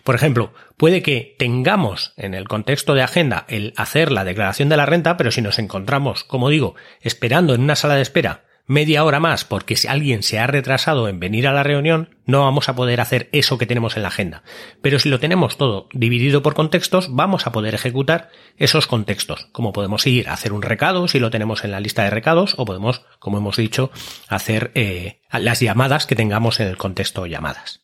Por 0.04 0.14
ejemplo, 0.14 0.52
puede 0.76 1.02
que 1.02 1.34
tengamos 1.38 2.12
en 2.16 2.34
el 2.34 2.46
contexto 2.46 2.94
de 2.94 3.02
agenda 3.02 3.46
el 3.48 3.72
hacer 3.76 4.12
la 4.12 4.24
declaración 4.24 4.68
de 4.68 4.76
la 4.76 4.86
renta, 4.86 5.16
pero 5.16 5.30
si 5.30 5.40
nos 5.40 5.58
encontramos, 5.58 6.24
como 6.24 6.50
digo, 6.50 6.74
esperando 7.00 7.54
en 7.54 7.62
una 7.62 7.76
sala 7.76 7.96
de 7.96 8.02
espera 8.02 8.44
media 8.66 9.04
hora 9.04 9.20
más 9.20 9.44
porque 9.44 9.76
si 9.76 9.88
alguien 9.88 10.22
se 10.22 10.38
ha 10.38 10.46
retrasado 10.46 11.08
en 11.08 11.20
venir 11.20 11.46
a 11.46 11.52
la 11.52 11.62
reunión, 11.62 12.16
no 12.26 12.40
vamos 12.42 12.68
a 12.68 12.74
poder 12.74 13.00
hacer 13.00 13.28
eso 13.32 13.58
que 13.58 13.66
tenemos 13.66 13.96
en 13.96 14.02
la 14.02 14.08
agenda. 14.08 14.42
Pero 14.80 14.98
si 14.98 15.08
lo 15.08 15.20
tenemos 15.20 15.56
todo 15.56 15.88
dividido 15.92 16.42
por 16.42 16.54
contextos, 16.54 17.08
vamos 17.14 17.46
a 17.46 17.52
poder 17.52 17.74
ejecutar 17.74 18.30
esos 18.56 18.86
contextos. 18.86 19.48
Como 19.52 19.72
podemos 19.72 20.06
ir 20.06 20.28
a 20.28 20.34
hacer 20.34 20.52
un 20.52 20.62
recado 20.62 21.08
si 21.08 21.18
lo 21.18 21.30
tenemos 21.30 21.64
en 21.64 21.72
la 21.72 21.80
lista 21.80 22.04
de 22.04 22.10
recados, 22.10 22.54
o 22.56 22.64
podemos, 22.64 23.04
como 23.18 23.38
hemos 23.38 23.56
dicho, 23.56 23.90
hacer 24.28 24.70
eh, 24.74 25.20
las 25.32 25.60
llamadas 25.60 26.06
que 26.06 26.16
tengamos 26.16 26.60
en 26.60 26.68
el 26.68 26.76
contexto 26.76 27.26
llamadas. 27.26 27.81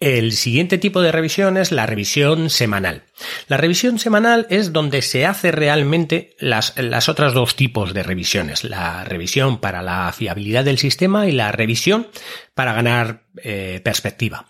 El 0.00 0.32
siguiente 0.32 0.78
tipo 0.78 1.02
de 1.02 1.12
revisión 1.12 1.58
es 1.58 1.72
la 1.72 1.84
revisión 1.84 2.48
semanal. 2.48 3.04
La 3.48 3.58
revisión 3.58 3.98
semanal 3.98 4.46
es 4.48 4.72
donde 4.72 5.02
se 5.02 5.26
hace 5.26 5.52
realmente 5.52 6.36
las, 6.38 6.72
las, 6.78 7.10
otras 7.10 7.34
dos 7.34 7.54
tipos 7.54 7.92
de 7.92 8.02
revisiones. 8.02 8.64
La 8.64 9.04
revisión 9.04 9.60
para 9.60 9.82
la 9.82 10.10
fiabilidad 10.16 10.64
del 10.64 10.78
sistema 10.78 11.26
y 11.26 11.32
la 11.32 11.52
revisión 11.52 12.08
para 12.54 12.72
ganar 12.72 13.26
eh, 13.42 13.82
perspectiva. 13.84 14.46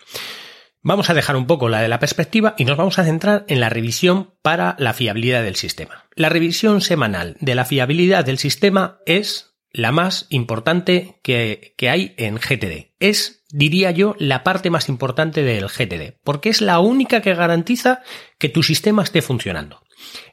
Vamos 0.83 1.09
a 1.09 1.13
dejar 1.13 1.35
un 1.35 1.47
poco 1.47 1.67
la 1.67 1.81
de 1.81 1.89
la 1.89 1.99
perspectiva 1.99 2.55
y 2.57 2.63
nos 2.63 2.77
vamos 2.77 2.97
a 2.97 3.03
centrar 3.03 3.43
en 3.49 3.59
la 3.59 3.67
revisión 3.67 4.33
para 4.41 4.77
la 4.79 4.93
fiabilidad 4.93 5.43
del 5.43 5.57
sistema. 5.57 6.07
La 6.15 6.29
revisión 6.29 6.79
semanal 6.79 7.35
de 7.41 7.55
la 7.55 7.65
fiabilidad 7.65 8.23
del 8.23 8.37
sistema 8.37 8.99
es 9.05 9.53
la 9.73 9.91
más 9.91 10.27
importante 10.29 11.19
que, 11.23 11.75
que 11.77 11.89
hay 11.89 12.15
en 12.17 12.35
GTD. 12.35 12.93
Es 12.99 13.40
diría 13.51 13.91
yo, 13.91 14.15
la 14.19 14.43
parte 14.43 14.69
más 14.69 14.89
importante 14.89 15.43
del 15.43 15.67
GTD, 15.67 16.19
porque 16.23 16.49
es 16.49 16.61
la 16.61 16.79
única 16.79 17.21
que 17.21 17.35
garantiza 17.35 18.01
que 18.37 18.49
tu 18.49 18.63
sistema 18.63 19.03
esté 19.03 19.21
funcionando. 19.21 19.81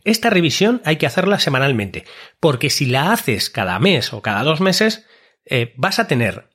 Esta 0.04 0.30
revisión 0.30 0.80
hay 0.84 0.96
que 0.96 1.06
hacerla 1.06 1.38
semanalmente, 1.38 2.04
porque 2.40 2.70
si 2.70 2.86
la 2.86 3.12
haces 3.12 3.50
cada 3.50 3.78
mes 3.78 4.12
o 4.12 4.22
cada 4.22 4.42
dos 4.42 4.60
meses, 4.60 5.06
eh, 5.44 5.74
vas 5.76 5.98
a 5.98 6.06
tener 6.06 6.48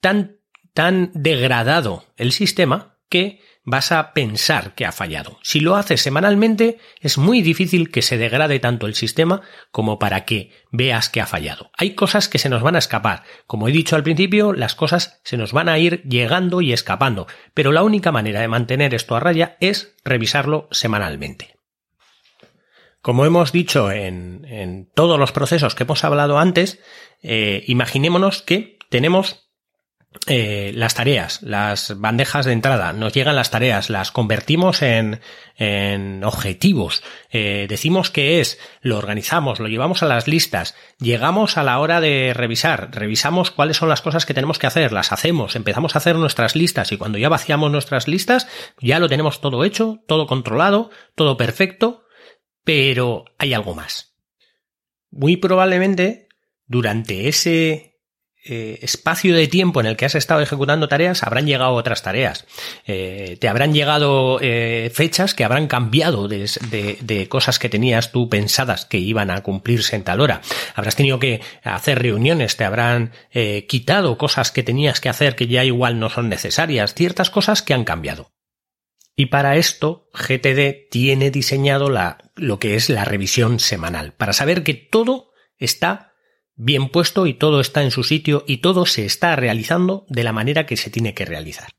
tan, 0.00 0.38
tan 0.74 1.10
degradado 1.14 2.04
el 2.16 2.32
sistema 2.32 2.98
que 3.10 3.42
vas 3.62 3.92
a 3.92 4.14
pensar 4.14 4.74
que 4.74 4.86
ha 4.86 4.92
fallado. 4.92 5.38
Si 5.42 5.60
lo 5.60 5.76
haces 5.76 6.00
semanalmente, 6.00 6.78
es 7.00 7.18
muy 7.18 7.42
difícil 7.42 7.90
que 7.90 8.02
se 8.02 8.16
degrade 8.16 8.58
tanto 8.58 8.86
el 8.86 8.94
sistema 8.94 9.42
como 9.70 9.98
para 9.98 10.24
que 10.24 10.52
veas 10.70 11.10
que 11.10 11.20
ha 11.20 11.26
fallado. 11.26 11.70
Hay 11.76 11.94
cosas 11.94 12.28
que 12.28 12.38
se 12.38 12.48
nos 12.48 12.62
van 12.62 12.76
a 12.76 12.78
escapar. 12.78 13.24
Como 13.46 13.68
he 13.68 13.72
dicho 13.72 13.96
al 13.96 14.02
principio, 14.02 14.52
las 14.52 14.74
cosas 14.74 15.20
se 15.24 15.36
nos 15.36 15.52
van 15.52 15.68
a 15.68 15.78
ir 15.78 16.02
llegando 16.04 16.62
y 16.62 16.72
escapando, 16.72 17.26
pero 17.52 17.72
la 17.72 17.82
única 17.82 18.12
manera 18.12 18.40
de 18.40 18.48
mantener 18.48 18.94
esto 18.94 19.14
a 19.14 19.20
raya 19.20 19.56
es 19.60 19.94
revisarlo 20.04 20.68
semanalmente. 20.70 21.56
Como 23.02 23.24
hemos 23.24 23.50
dicho 23.52 23.90
en, 23.90 24.90
todos 24.94 25.18
los 25.18 25.32
procesos 25.32 25.74
que 25.74 25.84
hemos 25.84 26.04
hablado 26.04 26.38
antes, 26.38 26.80
eh, 27.22 27.64
imaginémonos 27.66 28.42
que 28.42 28.78
tenemos 28.90 29.49
eh, 30.26 30.72
las 30.74 30.94
tareas, 30.94 31.40
las 31.40 32.00
bandejas 32.00 32.44
de 32.44 32.52
entrada, 32.52 32.92
nos 32.92 33.12
llegan 33.12 33.36
las 33.36 33.52
tareas, 33.52 33.90
las 33.90 34.10
convertimos 34.10 34.82
en, 34.82 35.20
en 35.56 36.24
objetivos, 36.24 37.04
eh, 37.30 37.66
decimos 37.68 38.10
qué 38.10 38.40
es, 38.40 38.58
lo 38.80 38.98
organizamos, 38.98 39.60
lo 39.60 39.68
llevamos 39.68 40.02
a 40.02 40.06
las 40.06 40.26
listas, 40.26 40.74
llegamos 40.98 41.56
a 41.56 41.62
la 41.62 41.78
hora 41.78 42.00
de 42.00 42.32
revisar, 42.34 42.90
revisamos 42.92 43.52
cuáles 43.52 43.76
son 43.76 43.88
las 43.88 44.02
cosas 44.02 44.26
que 44.26 44.34
tenemos 44.34 44.58
que 44.58 44.66
hacer, 44.66 44.92
las 44.92 45.12
hacemos, 45.12 45.54
empezamos 45.54 45.94
a 45.94 45.98
hacer 45.98 46.16
nuestras 46.16 46.56
listas. 46.56 46.90
Y 46.90 46.96
cuando 46.96 47.18
ya 47.18 47.28
vaciamos 47.28 47.70
nuestras 47.70 48.08
listas, 48.08 48.48
ya 48.80 48.98
lo 48.98 49.08
tenemos 49.08 49.40
todo 49.40 49.64
hecho, 49.64 50.02
todo 50.08 50.26
controlado, 50.26 50.90
todo 51.14 51.36
perfecto, 51.36 52.02
pero 52.64 53.26
hay 53.38 53.54
algo 53.54 53.76
más. 53.76 54.16
Muy 55.12 55.36
probablemente 55.36 56.26
durante 56.66 57.28
ese 57.28 57.89
eh, 58.42 58.78
espacio 58.80 59.34
de 59.34 59.48
tiempo 59.48 59.80
en 59.80 59.86
el 59.86 59.96
que 59.96 60.06
has 60.06 60.14
estado 60.14 60.40
ejecutando 60.40 60.88
tareas, 60.88 61.22
habrán 61.22 61.46
llegado 61.46 61.74
otras 61.74 62.02
tareas. 62.02 62.46
Eh, 62.86 63.36
te 63.38 63.48
habrán 63.48 63.74
llegado 63.74 64.38
eh, 64.40 64.90
fechas 64.94 65.34
que 65.34 65.44
habrán 65.44 65.66
cambiado 65.66 66.26
de, 66.26 67.26
cosas 67.28 67.58
que 67.58 67.68
tenías 67.68 68.12
tú 68.12 68.30
pensadas 68.30 68.86
que 68.86 68.96
iban 68.96 69.30
a 69.30 69.42
cumplirse 69.42 69.94
en 69.94 70.04
tal 70.04 70.22
hora. 70.22 70.40
Habrás 70.74 70.96
tenido 70.96 71.18
que 71.18 71.42
hacer 71.62 72.00
reuniones, 72.00 72.56
te 72.56 72.64
habrán 72.64 73.12
quitado 73.68 74.16
cosas 74.16 74.50
que 74.50 74.62
tenías 74.62 75.00
que 75.00 75.10
hacer 75.10 75.36
que 75.36 75.46
ya 75.46 75.64
igual 75.64 75.98
no 76.00 76.08
son 76.08 76.28
necesarias, 76.28 76.94
ciertas 76.94 77.28
cosas 77.28 77.62
que 77.62 77.74
han 77.74 77.84
cambiado. 77.84 78.32
Y 79.16 79.26
para 79.26 79.56
esto, 79.56 80.08
GTD 80.14 80.88
tiene 80.90 81.30
diseñado 81.30 81.90
la, 81.90 82.30
lo 82.36 82.58
que 82.58 82.74
es 82.74 82.88
la 82.88 83.04
revisión 83.04 83.60
semanal, 83.60 84.12
para 84.14 84.32
saber 84.32 84.62
que 84.62 84.72
todo 84.72 85.30
está 85.58 86.09
bien 86.62 86.90
puesto 86.90 87.26
y 87.26 87.34
todo 87.34 87.60
está 87.60 87.82
en 87.82 87.90
su 87.90 88.04
sitio 88.04 88.44
y 88.46 88.58
todo 88.58 88.84
se 88.84 89.06
está 89.06 89.34
realizando 89.34 90.04
de 90.08 90.24
la 90.24 90.32
manera 90.32 90.66
que 90.66 90.76
se 90.76 90.90
tiene 90.90 91.14
que 91.14 91.24
realizar. 91.24 91.70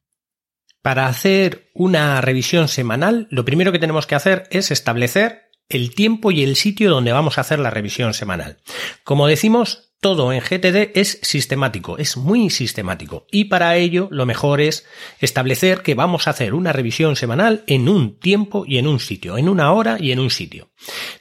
Para 0.81 1.05
hacer 1.05 1.69
una 1.75 2.19
revisión 2.21 2.67
semanal, 2.67 3.27
lo 3.29 3.45
primero 3.45 3.71
que 3.71 3.77
tenemos 3.77 4.07
que 4.07 4.15
hacer 4.15 4.47
es 4.50 4.71
establecer 4.71 5.51
el 5.69 5.93
tiempo 5.93 6.31
y 6.31 6.43
el 6.43 6.55
sitio 6.55 6.89
donde 6.89 7.11
vamos 7.11 7.38
a 7.38 7.41
hacer 7.41 7.59
la 7.59 7.69
revisión 7.69 8.15
semanal. 8.15 8.57
Como 9.03 9.27
decimos, 9.27 9.90
todo 10.01 10.34
en 10.34 10.41
GTD 10.41 10.98
es 10.98 11.20
sistemático, 11.22 12.00
es 12.00 12.17
muy 12.17 12.50
sistemático. 12.50 13.27
Y 13.31 13.46
para 13.46 13.77
ello 13.77 14.08
lo 14.10 14.25
mejor 14.25 14.60
es 14.60 14.88
establecer 15.20 15.84
que 15.84 15.93
vamos 15.93 16.27
a 16.27 16.31
hacer 16.31 16.55
una 16.55 16.74
revisión 16.74 17.15
semanal 17.15 17.63
en 17.67 17.88
un 17.88 18.20
tiempo 18.20 18.65
y 18.67 18.79
en 18.79 18.88
un 18.88 19.00
sitio, 19.00 19.38
en 19.38 19.48
una 19.48 19.72
hora 19.72 19.98
y 20.00 20.12
en 20.12 20.20
un 20.20 20.31
sitio. 20.31 20.72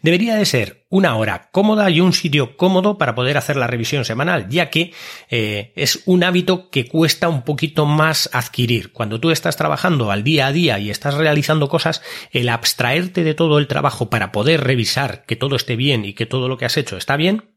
Debería 0.01 0.35
de 0.37 0.47
ser 0.47 0.87
una 0.89 1.15
hora 1.17 1.51
cómoda 1.53 1.91
y 1.91 2.01
un 2.01 2.15
sitio 2.15 2.57
cómodo 2.57 2.97
para 2.97 3.15
poder 3.15 3.37
hacer 3.37 3.57
la 3.57 3.67
revisión 3.67 4.07
semanal, 4.07 4.49
ya 4.49 4.71
que 4.71 4.95
eh, 5.29 5.75
es 5.77 6.03
un 6.07 6.25
hábito 6.25 6.71
que 6.71 6.89
cuesta 6.89 7.29
un 7.29 7.43
poquito 7.43 7.85
más 7.85 8.31
adquirir. 8.33 8.93
Cuando 8.93 9.21
tú 9.21 9.31
estás 9.31 9.59
trabajando 9.59 10.11
al 10.11 10.25
día 10.25 10.47
a 10.47 10.53
día 10.53 10.79
y 10.79 10.89
estás 10.89 11.15
realizando 11.15 11.69
cosas, 11.69 12.01
el 12.33 12.49
abstraerte 12.49 13.25
de 13.25 13.35
todo 13.35 13.59
el 13.59 13.69
trabajo 13.69 14.09
para 14.09 14.33
poder 14.33 14.65
revisar 14.65 15.27
que 15.27 15.37
todo 15.37 15.55
esté 15.55 15.77
bien 15.77 16.07
y 16.07 16.15
que 16.15 16.25
todo 16.25 16.49
lo 16.49 16.57
que 16.57 16.65
has 16.65 16.79
hecho 16.79 16.97
está 16.97 17.19
bien, 17.19 17.50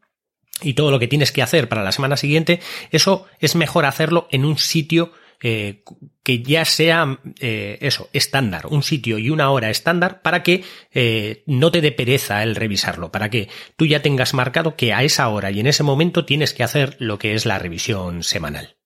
y 0.62 0.74
todo 0.74 0.90
lo 0.90 0.98
que 0.98 1.08
tienes 1.08 1.32
que 1.32 1.42
hacer 1.42 1.68
para 1.68 1.82
la 1.82 1.92
semana 1.92 2.16
siguiente, 2.16 2.60
eso 2.90 3.26
es 3.40 3.54
mejor 3.54 3.84
hacerlo 3.84 4.28
en 4.30 4.44
un 4.44 4.58
sitio 4.58 5.12
eh, 5.46 5.82
que 6.22 6.42
ya 6.42 6.64
sea 6.64 7.18
eh, 7.38 7.76
eso, 7.82 8.08
estándar, 8.14 8.66
un 8.68 8.82
sitio 8.82 9.18
y 9.18 9.28
una 9.28 9.50
hora 9.50 9.68
estándar 9.68 10.22
para 10.22 10.42
que 10.42 10.64
eh, 10.90 11.42
no 11.46 11.70
te 11.70 11.82
dé 11.82 11.92
pereza 11.92 12.42
el 12.42 12.56
revisarlo, 12.56 13.12
para 13.12 13.28
que 13.28 13.50
tú 13.76 13.84
ya 13.84 14.00
tengas 14.00 14.32
marcado 14.32 14.74
que 14.74 14.94
a 14.94 15.02
esa 15.02 15.28
hora 15.28 15.50
y 15.50 15.60
en 15.60 15.66
ese 15.66 15.82
momento 15.82 16.24
tienes 16.24 16.54
que 16.54 16.62
hacer 16.62 16.96
lo 16.98 17.18
que 17.18 17.34
es 17.34 17.44
la 17.44 17.58
revisión 17.58 18.22
semanal. 18.22 18.76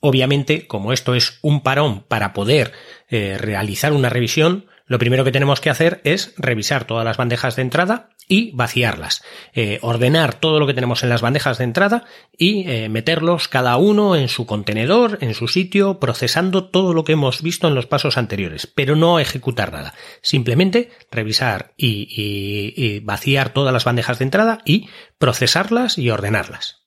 Obviamente, 0.00 0.66
como 0.66 0.92
esto 0.92 1.14
es 1.14 1.38
un 1.40 1.62
parón 1.62 2.02
para 2.02 2.34
poder 2.34 2.72
realizar 3.08 3.94
una 3.94 4.10
revisión, 4.10 4.66
lo 4.86 4.98
primero 4.98 5.24
que 5.24 5.32
tenemos 5.32 5.60
que 5.60 5.70
hacer 5.70 6.00
es 6.04 6.32
revisar 6.36 6.84
todas 6.84 7.04
las 7.04 7.16
bandejas 7.16 7.56
de 7.56 7.62
entrada 7.62 8.10
y 8.28 8.52
vaciarlas, 8.52 9.22
eh, 9.52 9.78
ordenar 9.82 10.34
todo 10.34 10.58
lo 10.58 10.66
que 10.66 10.74
tenemos 10.74 11.02
en 11.02 11.08
las 11.08 11.22
bandejas 11.22 11.58
de 11.58 11.64
entrada 11.64 12.04
y 12.36 12.68
eh, 12.68 12.88
meterlos 12.88 13.48
cada 13.48 13.76
uno 13.76 14.16
en 14.16 14.28
su 14.28 14.46
contenedor, 14.46 15.18
en 15.20 15.34
su 15.34 15.48
sitio, 15.48 15.98
procesando 15.98 16.68
todo 16.70 16.94
lo 16.94 17.04
que 17.04 17.12
hemos 17.12 17.42
visto 17.42 17.68
en 17.68 17.74
los 17.74 17.86
pasos 17.86 18.16
anteriores, 18.16 18.66
pero 18.66 18.96
no 18.96 19.18
ejecutar 19.18 19.72
nada, 19.72 19.94
simplemente 20.22 20.90
revisar 21.10 21.74
y 21.76 23.00
vaciar 23.00 23.52
todas 23.52 23.72
las 23.72 23.84
bandejas 23.84 24.18
de 24.18 24.24
entrada 24.24 24.58
y 24.64 24.88
procesarlas 25.18 25.98
y 25.98 26.10
ordenarlas. 26.10 26.86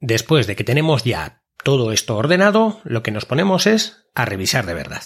Después 0.00 0.46
de 0.46 0.56
que 0.56 0.64
tenemos 0.64 1.04
ya 1.04 1.42
todo 1.62 1.90
esto 1.92 2.16
ordenado, 2.16 2.80
lo 2.84 3.02
que 3.02 3.10
nos 3.10 3.24
ponemos 3.24 3.66
es 3.66 4.06
a 4.14 4.24
revisar 4.24 4.66
de 4.66 4.74
verdad. 4.74 5.02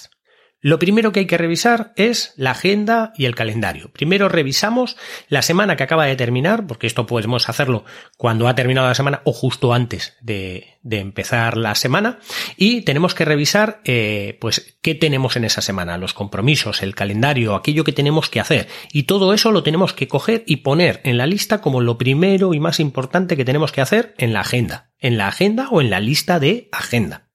Lo 0.61 0.81
primero 0.81 1.13
que 1.13 1.21
hay 1.21 1.27
que 1.27 1.39
revisar 1.39 1.93
es 1.95 2.33
la 2.37 2.51
agenda 2.51 3.13
y 3.17 3.27
el 3.27 3.37
calendario. 3.37 3.93
Primero 3.93 4.29
revisamos 4.29 4.97
la 5.29 5.43
semana 5.43 5.77
que 5.77 5.85
acaba 5.85 6.07
de 6.07 6.17
terminar, 6.17 6.67
porque 6.67 6.89
esto 6.89 7.07
podemos 7.07 7.49
hacerlo 7.49 7.85
cuando 8.17 8.49
ha 8.49 8.57
terminado 8.57 8.89
la 8.89 8.97
semana 8.97 9.23
o 9.23 9.33
justo 9.33 9.73
antes 9.73 10.17
de, 10.21 10.79
empezar 10.91 11.57
la 11.57 11.77
semana, 11.77 12.19
y 12.57 12.81
tenemos 12.83 13.15
que 13.15 13.25
revisar 13.25 13.81
eh, 13.85 14.37
pues 14.41 14.79
qué 14.83 14.97
tenemos 14.97 15.37
en 15.37 15.45
esa 15.45 15.61
semana, 15.61 15.97
los 15.97 16.13
compromisos, 16.13 16.83
el 16.83 16.97
calendario, 16.97 17.55
aquello 17.55 17.85
que 17.85 17.93
tenemos 17.93 18.29
que 18.29 18.41
hacer, 18.41 18.67
y 18.93 19.05
todo 19.05 19.35
eso 19.35 19.53
lo 19.53 19.63
tenemos 19.63 19.93
que 19.93 20.09
coger 20.09 20.43
y 20.45 20.57
poner 20.57 21.01
en 21.05 21.19
la 21.19 21.27
lista 21.27 21.61
como 21.61 21.81
lo 21.81 21.99
primero 21.99 22.53
y 22.53 22.59
más 22.59 22.81
importante 22.81 23.37
que 23.37 23.45
tenemos 23.45 23.71
que 23.71 23.81
hacer 23.81 24.15
en 24.19 24.33
la 24.33 24.41
agenda, 24.41 24.91
en 24.99 25.19
la 25.19 25.29
agenda 25.29 25.69
o 25.71 25.81
en 25.81 25.91
la 25.91 26.01
lista 26.01 26.41
de 26.41 26.69
agenda. 26.73 27.29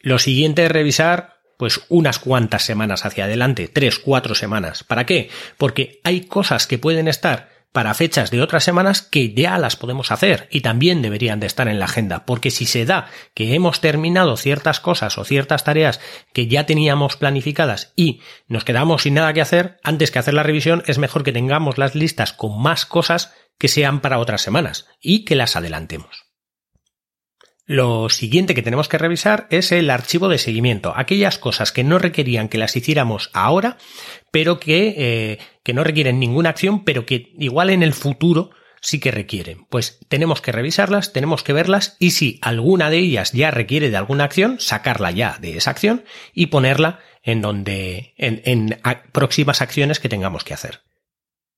Lo 0.00 0.18
siguiente 0.18 0.64
es 0.64 0.70
revisar 0.70 1.35
pues 1.56 1.82
unas 1.88 2.18
cuantas 2.18 2.64
semanas 2.64 3.04
hacia 3.04 3.24
adelante, 3.24 3.68
tres, 3.68 3.98
cuatro 3.98 4.34
semanas. 4.34 4.84
¿Para 4.84 5.06
qué? 5.06 5.30
Porque 5.56 6.00
hay 6.04 6.22
cosas 6.22 6.66
que 6.66 6.78
pueden 6.78 7.08
estar 7.08 7.56
para 7.76 7.92
fechas 7.92 8.30
de 8.30 8.40
otras 8.40 8.64
semanas 8.64 9.02
que 9.02 9.34
ya 9.34 9.58
las 9.58 9.76
podemos 9.76 10.10
hacer 10.10 10.48
y 10.50 10.62
también 10.62 11.02
deberían 11.02 11.40
de 11.40 11.46
estar 11.46 11.68
en 11.68 11.78
la 11.78 11.84
agenda, 11.84 12.24
porque 12.24 12.50
si 12.50 12.64
se 12.64 12.86
da 12.86 13.10
que 13.34 13.54
hemos 13.54 13.82
terminado 13.82 14.38
ciertas 14.38 14.80
cosas 14.80 15.18
o 15.18 15.24
ciertas 15.24 15.62
tareas 15.62 16.00
que 16.32 16.46
ya 16.46 16.64
teníamos 16.64 17.16
planificadas 17.16 17.92
y 17.94 18.22
nos 18.48 18.64
quedamos 18.64 19.02
sin 19.02 19.12
nada 19.12 19.34
que 19.34 19.42
hacer, 19.42 19.76
antes 19.82 20.10
que 20.10 20.18
hacer 20.18 20.32
la 20.32 20.42
revisión 20.42 20.84
es 20.86 20.96
mejor 20.96 21.22
que 21.22 21.32
tengamos 21.32 21.76
las 21.76 21.94
listas 21.94 22.32
con 22.32 22.58
más 22.62 22.86
cosas 22.86 23.34
que 23.58 23.68
sean 23.68 24.00
para 24.00 24.20
otras 24.20 24.40
semanas 24.40 24.86
y 25.02 25.26
que 25.26 25.36
las 25.36 25.54
adelantemos. 25.54 26.25
Lo 27.66 28.08
siguiente 28.10 28.54
que 28.54 28.62
tenemos 28.62 28.88
que 28.88 28.96
revisar 28.96 29.48
es 29.50 29.72
el 29.72 29.90
archivo 29.90 30.28
de 30.28 30.38
seguimiento, 30.38 30.92
aquellas 30.94 31.36
cosas 31.36 31.72
que 31.72 31.82
no 31.82 31.98
requerían 31.98 32.48
que 32.48 32.58
las 32.58 32.76
hiciéramos 32.76 33.28
ahora, 33.32 33.76
pero 34.30 34.60
que, 34.60 34.94
eh, 34.96 35.38
que 35.64 35.74
no 35.74 35.82
requieren 35.82 36.20
ninguna 36.20 36.50
acción, 36.50 36.84
pero 36.84 37.06
que 37.06 37.32
igual 37.38 37.70
en 37.70 37.82
el 37.82 37.92
futuro 37.92 38.50
sí 38.80 39.00
que 39.00 39.10
requieren. 39.10 39.66
Pues 39.68 39.98
tenemos 40.08 40.40
que 40.40 40.52
revisarlas, 40.52 41.12
tenemos 41.12 41.42
que 41.42 41.52
verlas 41.52 41.96
y 41.98 42.12
si 42.12 42.38
alguna 42.40 42.88
de 42.88 42.98
ellas 42.98 43.32
ya 43.32 43.50
requiere 43.50 43.90
de 43.90 43.96
alguna 43.96 44.22
acción, 44.22 44.60
sacarla 44.60 45.10
ya 45.10 45.36
de 45.40 45.56
esa 45.56 45.70
acción 45.72 46.04
y 46.32 46.46
ponerla 46.46 47.00
en 47.24 47.42
donde, 47.42 48.14
en, 48.16 48.42
en 48.44 48.80
próximas 49.10 49.60
acciones 49.60 49.98
que 49.98 50.08
tengamos 50.08 50.44
que 50.44 50.54
hacer. 50.54 50.82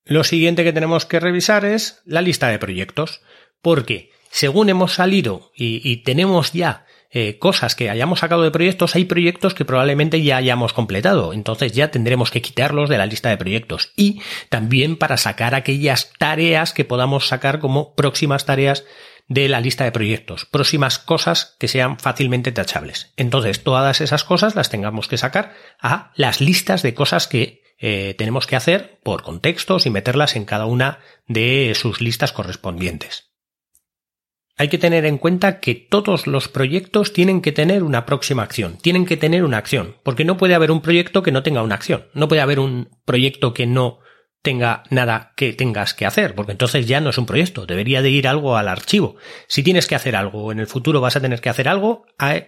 Lo 0.06 0.24
siguiente 0.24 0.64
que 0.64 0.72
tenemos 0.72 1.04
que 1.04 1.20
revisar 1.20 1.66
es 1.66 2.00
la 2.06 2.22
lista 2.22 2.48
de 2.48 2.58
proyectos, 2.58 3.20
porque 3.60 4.10
según 4.30 4.68
hemos 4.68 4.94
salido 4.94 5.50
y, 5.54 5.96
tenemos 5.98 6.52
ya 6.52 6.86
eh, 7.10 7.38
cosas 7.38 7.74
que 7.74 7.90
hayamos 7.90 8.20
sacado 8.20 8.42
de 8.42 8.50
proyectos, 8.50 8.94
hay 8.94 9.04
proyectos 9.04 9.54
que 9.54 9.64
probablemente 9.64 10.22
ya 10.22 10.36
hayamos 10.36 10.72
completado. 10.72 11.32
Entonces 11.32 11.72
ya 11.72 11.90
tendremos 11.90 12.30
que 12.30 12.42
quitarlos 12.42 12.88
de 12.88 12.98
la 12.98 13.06
lista 13.06 13.30
de 13.30 13.36
proyectos. 13.36 13.92
Y 13.96 14.20
también 14.48 14.96
para 14.96 15.16
sacar 15.16 15.54
aquellas 15.54 16.12
tareas 16.18 16.72
que 16.72 16.84
podamos 16.84 17.26
sacar 17.26 17.60
como 17.60 17.94
próximas 17.94 18.44
tareas 18.44 18.84
de 19.28 19.48
la 19.48 19.60
lista 19.60 19.84
de 19.84 19.92
proyectos, 19.92 20.46
próximas 20.46 20.98
cosas 20.98 21.56
que 21.58 21.68
sean 21.68 21.98
fácilmente 21.98 22.50
tachables. 22.50 23.12
Entonces 23.16 23.62
todas 23.62 24.00
esas 24.00 24.24
cosas 24.24 24.54
las 24.54 24.70
tengamos 24.70 25.06
que 25.06 25.18
sacar 25.18 25.54
a 25.80 26.12
las 26.14 26.40
listas 26.40 26.82
de 26.82 26.94
cosas 26.94 27.28
que 27.28 27.62
eh, 27.78 28.14
tenemos 28.18 28.46
que 28.46 28.56
hacer 28.56 28.98
por 29.02 29.22
contextos 29.22 29.86
y 29.86 29.90
meterlas 29.90 30.34
en 30.34 30.46
cada 30.46 30.66
una 30.66 30.98
de 31.26 31.74
sus 31.74 32.00
listas 32.00 32.32
correspondientes 32.32 33.27
hay 34.58 34.68
que 34.68 34.78
tener 34.78 35.06
en 35.06 35.18
cuenta 35.18 35.60
que 35.60 35.76
todos 35.76 36.26
los 36.26 36.48
proyectos 36.48 37.12
tienen 37.12 37.40
que 37.40 37.52
tener 37.52 37.84
una 37.84 38.04
próxima 38.04 38.42
acción, 38.42 38.76
tienen 38.76 39.06
que 39.06 39.16
tener 39.16 39.44
una 39.44 39.56
acción, 39.56 39.96
porque 40.02 40.24
no 40.24 40.36
puede 40.36 40.54
haber 40.54 40.72
un 40.72 40.82
proyecto 40.82 41.22
que 41.22 41.30
no 41.30 41.44
tenga 41.44 41.62
una 41.62 41.76
acción, 41.76 42.06
no 42.12 42.26
puede 42.26 42.42
haber 42.42 42.58
un 42.58 42.88
proyecto 43.04 43.54
que 43.54 43.66
no 43.66 44.00
tenga 44.42 44.84
nada 44.90 45.32
que 45.36 45.52
tengas 45.52 45.94
que 45.94 46.06
hacer, 46.06 46.34
porque 46.34 46.52
entonces 46.52 46.86
ya 46.86 47.00
no 47.00 47.10
es 47.10 47.18
un 47.18 47.26
proyecto, 47.26 47.66
debería 47.66 48.02
de 48.02 48.10
ir 48.10 48.28
algo 48.28 48.56
al 48.56 48.68
archivo. 48.68 49.16
Si 49.48 49.62
tienes 49.62 49.86
que 49.86 49.94
hacer 49.94 50.14
algo, 50.14 50.52
en 50.52 50.60
el 50.60 50.66
futuro 50.66 51.00
vas 51.00 51.16
a 51.16 51.20
tener 51.20 51.40
que 51.40 51.48
hacer 51.48 51.68
algo, 51.68 52.06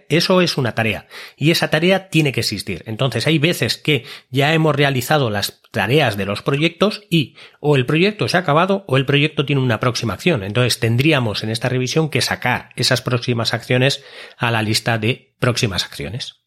eso 0.09 0.41
es 0.41 0.57
una 0.57 0.73
tarea, 0.73 1.07
y 1.35 1.51
esa 1.51 1.69
tarea 1.69 2.09
tiene 2.09 2.31
que 2.31 2.39
existir. 2.39 2.83
Entonces 2.87 3.27
hay 3.27 3.39
veces 3.39 3.77
que 3.77 4.05
ya 4.29 4.53
hemos 4.53 4.75
realizado 4.75 5.29
las 5.29 5.61
tareas 5.71 6.17
de 6.17 6.25
los 6.25 6.41
proyectos 6.41 7.03
y 7.09 7.35
o 7.59 7.75
el 7.75 7.85
proyecto 7.85 8.27
se 8.27 8.37
ha 8.37 8.41
acabado 8.41 8.85
o 8.87 8.97
el 8.97 9.05
proyecto 9.05 9.45
tiene 9.45 9.61
una 9.61 9.79
próxima 9.79 10.13
acción. 10.13 10.43
Entonces 10.43 10.79
tendríamos 10.79 11.43
en 11.43 11.49
esta 11.49 11.69
revisión 11.69 12.09
que 12.09 12.21
sacar 12.21 12.69
esas 12.75 13.01
próximas 13.01 13.53
acciones 13.53 14.03
a 14.37 14.51
la 14.51 14.61
lista 14.61 14.97
de 14.97 15.35
próximas 15.39 15.85
acciones. 15.85 16.41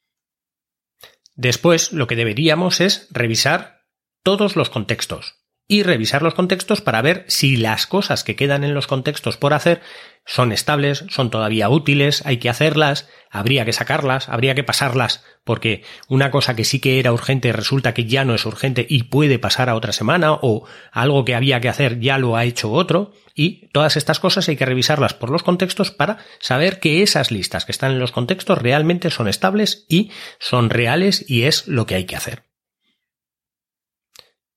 Después, 1.36 1.92
lo 1.92 2.06
que 2.06 2.16
deberíamos 2.16 2.80
es 2.80 3.08
revisar 3.10 3.83
todos 4.24 4.56
los 4.56 4.70
contextos 4.70 5.44
y 5.66 5.82
revisar 5.82 6.22
los 6.22 6.34
contextos 6.34 6.80
para 6.80 7.00
ver 7.00 7.24
si 7.28 7.56
las 7.56 7.86
cosas 7.86 8.24
que 8.24 8.36
quedan 8.36 8.64
en 8.64 8.74
los 8.74 8.86
contextos 8.86 9.36
por 9.36 9.54
hacer 9.54 9.80
son 10.26 10.52
estables, 10.52 11.04
son 11.10 11.30
todavía 11.30 11.68
útiles, 11.68 12.24
hay 12.24 12.38
que 12.38 12.48
hacerlas, 12.48 13.08
habría 13.30 13.66
que 13.66 13.74
sacarlas, 13.74 14.28
habría 14.30 14.54
que 14.54 14.64
pasarlas, 14.64 15.22
porque 15.44 15.82
una 16.08 16.30
cosa 16.30 16.56
que 16.56 16.64
sí 16.64 16.80
que 16.80 16.98
era 16.98 17.12
urgente 17.12 17.52
resulta 17.52 17.92
que 17.92 18.06
ya 18.06 18.24
no 18.24 18.34
es 18.34 18.46
urgente 18.46 18.86
y 18.88 19.04
puede 19.04 19.38
pasar 19.38 19.68
a 19.68 19.74
otra 19.74 19.92
semana, 19.92 20.32
o 20.32 20.66
algo 20.92 21.24
que 21.26 21.34
había 21.34 21.60
que 21.60 21.68
hacer 21.68 22.00
ya 22.00 22.16
lo 22.16 22.36
ha 22.36 22.44
hecho 22.44 22.72
otro, 22.72 23.12
y 23.34 23.68
todas 23.68 23.96
estas 23.98 24.20
cosas 24.20 24.48
hay 24.48 24.56
que 24.56 24.66
revisarlas 24.66 25.12
por 25.12 25.28
los 25.30 25.42
contextos 25.42 25.90
para 25.90 26.18
saber 26.40 26.80
que 26.80 27.02
esas 27.02 27.30
listas 27.30 27.66
que 27.66 27.72
están 27.72 27.92
en 27.92 28.00
los 28.00 28.12
contextos 28.12 28.58
realmente 28.58 29.10
son 29.10 29.28
estables 29.28 29.84
y 29.88 30.10
son 30.38 30.70
reales 30.70 31.24
y 31.28 31.42
es 31.42 31.68
lo 31.68 31.84
que 31.84 31.96
hay 31.96 32.04
que 32.04 32.16
hacer. 32.16 32.53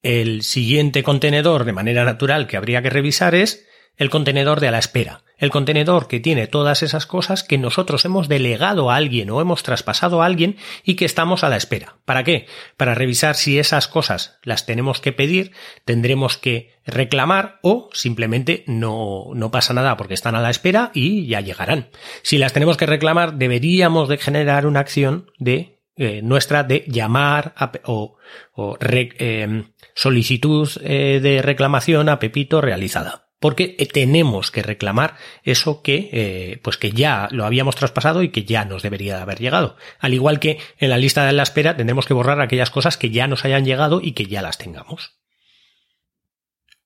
El 0.02 0.44
siguiente 0.44 1.04
contenedor 1.04 1.66
de 1.66 1.74
manera 1.74 2.06
natural 2.06 2.48
que 2.48 2.58
habría 2.58 2.82
que 2.82 2.90
revisar 2.90 3.36
es 3.36 3.68
el 3.98 4.10
contenedor 4.12 4.60
de 4.60 4.68
a 4.68 4.72
la 4.72 4.78
espera, 4.78 5.24
el 5.38 5.50
contenedor 5.50 6.08
que 6.08 6.20
tiene 6.20 6.48
todas 6.48 6.84
esas 6.84 7.06
cosas 7.06 7.44
que 7.44 7.58
nosotros 7.58 8.06
hemos 8.06 8.28
delegado 8.28 8.90
a 8.90 8.96
alguien 8.96 9.30
o 9.32 9.42
hemos 9.42 9.64
traspasado 9.64 10.22
a 10.22 10.26
alguien 10.26 10.58
y 10.84 10.96
que 10.96 11.06
estamos 11.06 11.44
a 11.44 11.50
la 11.50 11.58
espera. 11.58 11.98
¿Para 12.06 12.24
qué? 12.24 12.46
Para 12.78 12.94
revisar 12.94 13.36
si 13.36 13.58
esas 13.58 13.88
cosas 13.88 14.38
las 14.44 14.66
tenemos 14.66 15.02
que 15.02 15.14
pedir, 15.14 15.52
tendremos 15.84 16.38
que 16.38 16.76
reclamar 16.86 17.60
o 17.64 17.90
simplemente 17.92 18.64
no, 18.68 19.34
pasa 19.52 19.74
nada 19.74 19.98
porque 19.98 20.14
están 20.14 20.36
a 20.36 20.42
la 20.42 20.52
espera 20.52 20.92
y 20.94 21.26
ya 21.28 21.42
llegarán. 21.42 21.90
Si 22.22 22.38
las 22.38 22.54
tenemos 22.54 22.78
que 22.78 22.86
reclamar, 22.86 23.34
deberíamos 23.34 24.10
de 24.10 24.18
generar 24.18 24.68
una 24.68 24.80
acción 24.80 25.32
de 25.40 25.77
eh, 25.98 26.22
nuestra 26.22 26.64
de 26.64 26.86
llamar 26.88 27.56
o, 27.86 28.18
em, 28.56 29.64
solicitud 29.96 30.70
eh, 30.84 31.20
de 31.22 31.42
reclamación 31.42 32.08
a 32.10 32.20
Pepito 32.20 32.62
realizada. 32.62 33.30
Porque 33.40 33.76
eh, 33.78 33.88
tenemos 33.88 34.52
que 34.52 34.64
reclamar 34.64 35.16
eso 35.44 35.82
que, 35.82 36.60
pues 36.64 36.78
que 36.78 36.92
ya 36.92 37.28
lo 37.32 37.46
habíamos 37.46 37.76
traspasado 37.76 38.24
y 38.24 38.30
que 38.30 38.46
ya 38.46 38.66
nos 38.66 38.84
debería 38.84 39.16
de 39.16 39.22
haber 39.22 39.40
llegado. 39.40 39.76
Al 40.00 40.14
igual 40.14 40.40
que 40.40 40.60
en 40.78 40.90
la 40.90 40.98
lista 40.98 41.26
de 41.26 41.34
la 41.34 41.44
espera 41.44 41.76
tendremos 41.76 42.06
que 42.06 42.14
borrar 42.14 42.42
aquellas 42.42 42.72
cosas 42.72 42.98
que 42.98 43.10
ya 43.10 43.28
nos 43.28 43.46
hayan 43.46 43.66
llegado 43.66 44.00
y 44.02 44.14
que 44.14 44.26
ya 44.26 44.42
las 44.42 44.58
tengamos. 44.58 45.18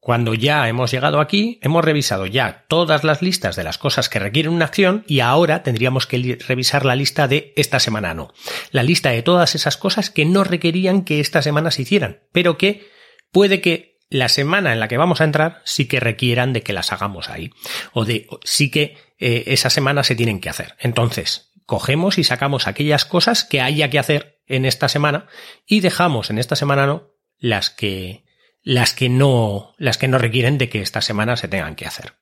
Cuando 0.01 0.33
ya 0.33 0.67
hemos 0.67 0.89
llegado 0.89 1.19
aquí, 1.19 1.59
hemos 1.61 1.85
revisado 1.85 2.25
ya 2.25 2.65
todas 2.67 3.03
las 3.03 3.21
listas 3.21 3.55
de 3.55 3.63
las 3.63 3.77
cosas 3.77 4.09
que 4.09 4.17
requieren 4.17 4.51
una 4.51 4.65
acción 4.65 5.05
y 5.07 5.19
ahora 5.19 5.61
tendríamos 5.61 6.07
que 6.07 6.39
revisar 6.47 6.85
la 6.85 6.95
lista 6.95 7.27
de 7.27 7.53
esta 7.55 7.79
semana 7.79 8.15
no. 8.15 8.33
La 8.71 8.81
lista 8.81 9.11
de 9.11 9.21
todas 9.21 9.53
esas 9.53 9.77
cosas 9.77 10.09
que 10.09 10.25
no 10.25 10.43
requerían 10.43 11.03
que 11.03 11.19
esta 11.19 11.43
semana 11.43 11.69
se 11.69 11.83
hicieran, 11.83 12.23
pero 12.31 12.57
que 12.57 12.89
puede 13.31 13.61
que 13.61 13.99
la 14.09 14.27
semana 14.27 14.73
en 14.73 14.79
la 14.79 14.87
que 14.87 14.97
vamos 14.97 15.21
a 15.21 15.23
entrar 15.23 15.61
sí 15.65 15.87
que 15.87 15.99
requieran 15.99 16.51
de 16.51 16.63
que 16.63 16.73
las 16.73 16.91
hagamos 16.91 17.29
ahí. 17.29 17.51
O 17.93 18.03
de 18.03 18.27
sí 18.43 18.71
que 18.71 18.97
eh, 19.19 19.43
esa 19.47 19.69
semana 19.69 20.03
se 20.03 20.15
tienen 20.15 20.41
que 20.41 20.49
hacer. 20.49 20.75
Entonces, 20.79 21.51
cogemos 21.67 22.17
y 22.17 22.23
sacamos 22.23 22.65
aquellas 22.65 23.05
cosas 23.05 23.43
que 23.43 23.61
haya 23.61 23.91
que 23.91 23.99
hacer 23.99 24.41
en 24.47 24.65
esta 24.65 24.89
semana 24.89 25.27
y 25.67 25.81
dejamos 25.81 26.31
en 26.31 26.39
esta 26.39 26.55
semana 26.55 26.87
no 26.87 27.11
las 27.37 27.69
que 27.69 28.25
las 28.63 28.93
que 28.93 29.09
no, 29.09 29.73
las 29.77 29.97
que 29.97 30.07
no 30.07 30.17
requieren 30.17 30.57
de 30.57 30.69
que 30.69 30.81
esta 30.81 31.01
semana 31.01 31.37
se 31.37 31.47
tengan 31.47 31.75
que 31.75 31.85
hacer. 31.85 32.13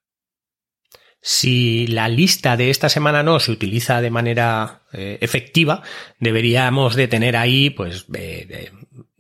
Si 1.21 1.86
la 1.88 2.08
lista 2.08 2.56
de 2.56 2.69
esta 2.69 2.88
semana 2.88 3.23
no 3.23 3.41
se 3.41 3.52
utiliza 3.52 3.99
de 3.99 4.10
manera 4.10 4.84
eh, 4.93 5.17
efectiva, 5.19 5.84
deberíamos 6.17 6.95
de 6.95 7.10
tener 7.10 7.36
ahí, 7.36 7.69
pues, 7.69 8.06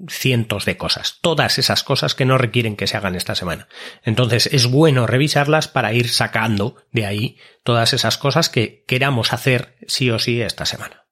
cientos 0.07 0.63
de 0.63 0.77
cosas, 0.77 1.17
todas 1.21 1.59
esas 1.59 1.83
cosas 1.83 2.15
que 2.15 2.23
no 2.23 2.37
requieren 2.37 2.77
que 2.77 2.87
se 2.87 2.95
hagan 2.95 3.15
esta 3.15 3.35
semana. 3.35 3.67
Entonces 4.03 4.47
es 4.53 4.67
bueno 4.67 5.07
revisarlas 5.07 5.67
para 5.67 5.91
ir 5.93 6.07
sacando 6.07 6.77
de 6.93 7.05
ahí 7.05 7.37
todas 7.63 7.91
esas 7.91 8.17
cosas 8.17 8.47
que 8.47 8.85
queramos 8.87 9.33
hacer 9.33 9.75
sí 9.85 10.09
o 10.09 10.19
sí 10.19 10.41
esta 10.41 10.65
semana. 10.65 11.05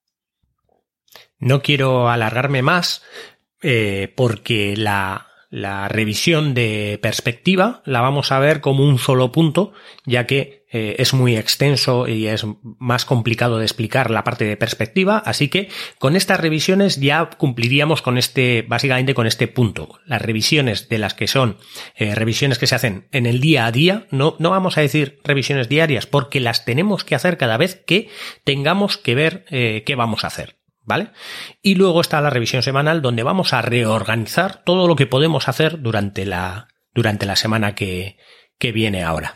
No 1.37 1.61
quiero 1.61 2.09
alargarme 2.09 2.61
más 2.61 3.03
eh, 3.61 4.13
porque 4.15 4.75
la 4.77 5.26
la 5.49 5.87
revisión 5.87 6.53
de 6.53 6.99
perspectiva 7.01 7.81
la 7.85 8.01
vamos 8.01 8.31
a 8.31 8.39
ver 8.39 8.61
como 8.61 8.83
un 8.83 8.99
solo 8.99 9.31
punto, 9.31 9.71
ya 10.05 10.27
que 10.27 10.65
eh, 10.69 10.97
es 10.99 11.13
muy 11.13 11.37
extenso 11.37 12.09
y 12.09 12.27
es 12.27 12.45
más 12.61 13.05
complicado 13.05 13.57
de 13.57 13.63
explicar 13.63 14.11
la 14.11 14.25
parte 14.25 14.43
de 14.43 14.57
perspectiva, 14.57 15.17
así 15.17 15.47
que 15.47 15.69
con 15.97 16.17
estas 16.17 16.41
revisiones 16.41 16.99
ya 16.99 17.29
cumpliríamos 17.29 18.01
con 18.01 18.17
este, 18.17 18.65
básicamente 18.67 19.13
con 19.13 19.27
este 19.27 19.47
punto. 19.47 19.99
Las 20.05 20.21
revisiones 20.21 20.89
de 20.89 20.97
las 20.97 21.13
que 21.13 21.27
son 21.27 21.57
eh, 21.95 22.13
revisiones 22.15 22.59
que 22.59 22.67
se 22.67 22.75
hacen 22.75 23.07
en 23.13 23.25
el 23.25 23.39
día 23.39 23.65
a 23.65 23.71
día, 23.71 24.07
no, 24.11 24.35
no 24.39 24.49
vamos 24.49 24.77
a 24.77 24.81
decir 24.81 25.21
revisiones 25.23 25.69
diarias, 25.69 26.05
porque 26.05 26.41
las 26.41 26.65
tenemos 26.65 27.05
que 27.05 27.15
hacer 27.15 27.37
cada 27.37 27.55
vez 27.55 27.81
que 27.87 28.09
tengamos 28.43 28.97
que 28.97 29.15
ver 29.15 29.45
eh, 29.49 29.83
qué 29.85 29.95
vamos 29.95 30.25
a 30.25 30.27
hacer. 30.27 30.56
¿Vale? 30.87 31.09
Y 31.61 31.75
luego 31.75 32.01
está 32.01 32.19
la 32.21 32.31
revisión 32.31 32.63
semanal 32.63 33.03
donde 33.03 33.21
vamos 33.21 33.53
a 33.53 33.61
reorganizar 33.61 34.63
todo 34.63 34.87
lo 34.87 34.95
que 34.95 35.05
podemos 35.05 35.47
hacer 35.47 35.81
durante 35.81 36.25
la, 36.25 36.69
durante 36.95 37.27
la 37.27 37.35
semana 37.35 37.75
que, 37.75 38.17
que 38.57 38.71
viene 38.71 39.03
ahora. 39.03 39.35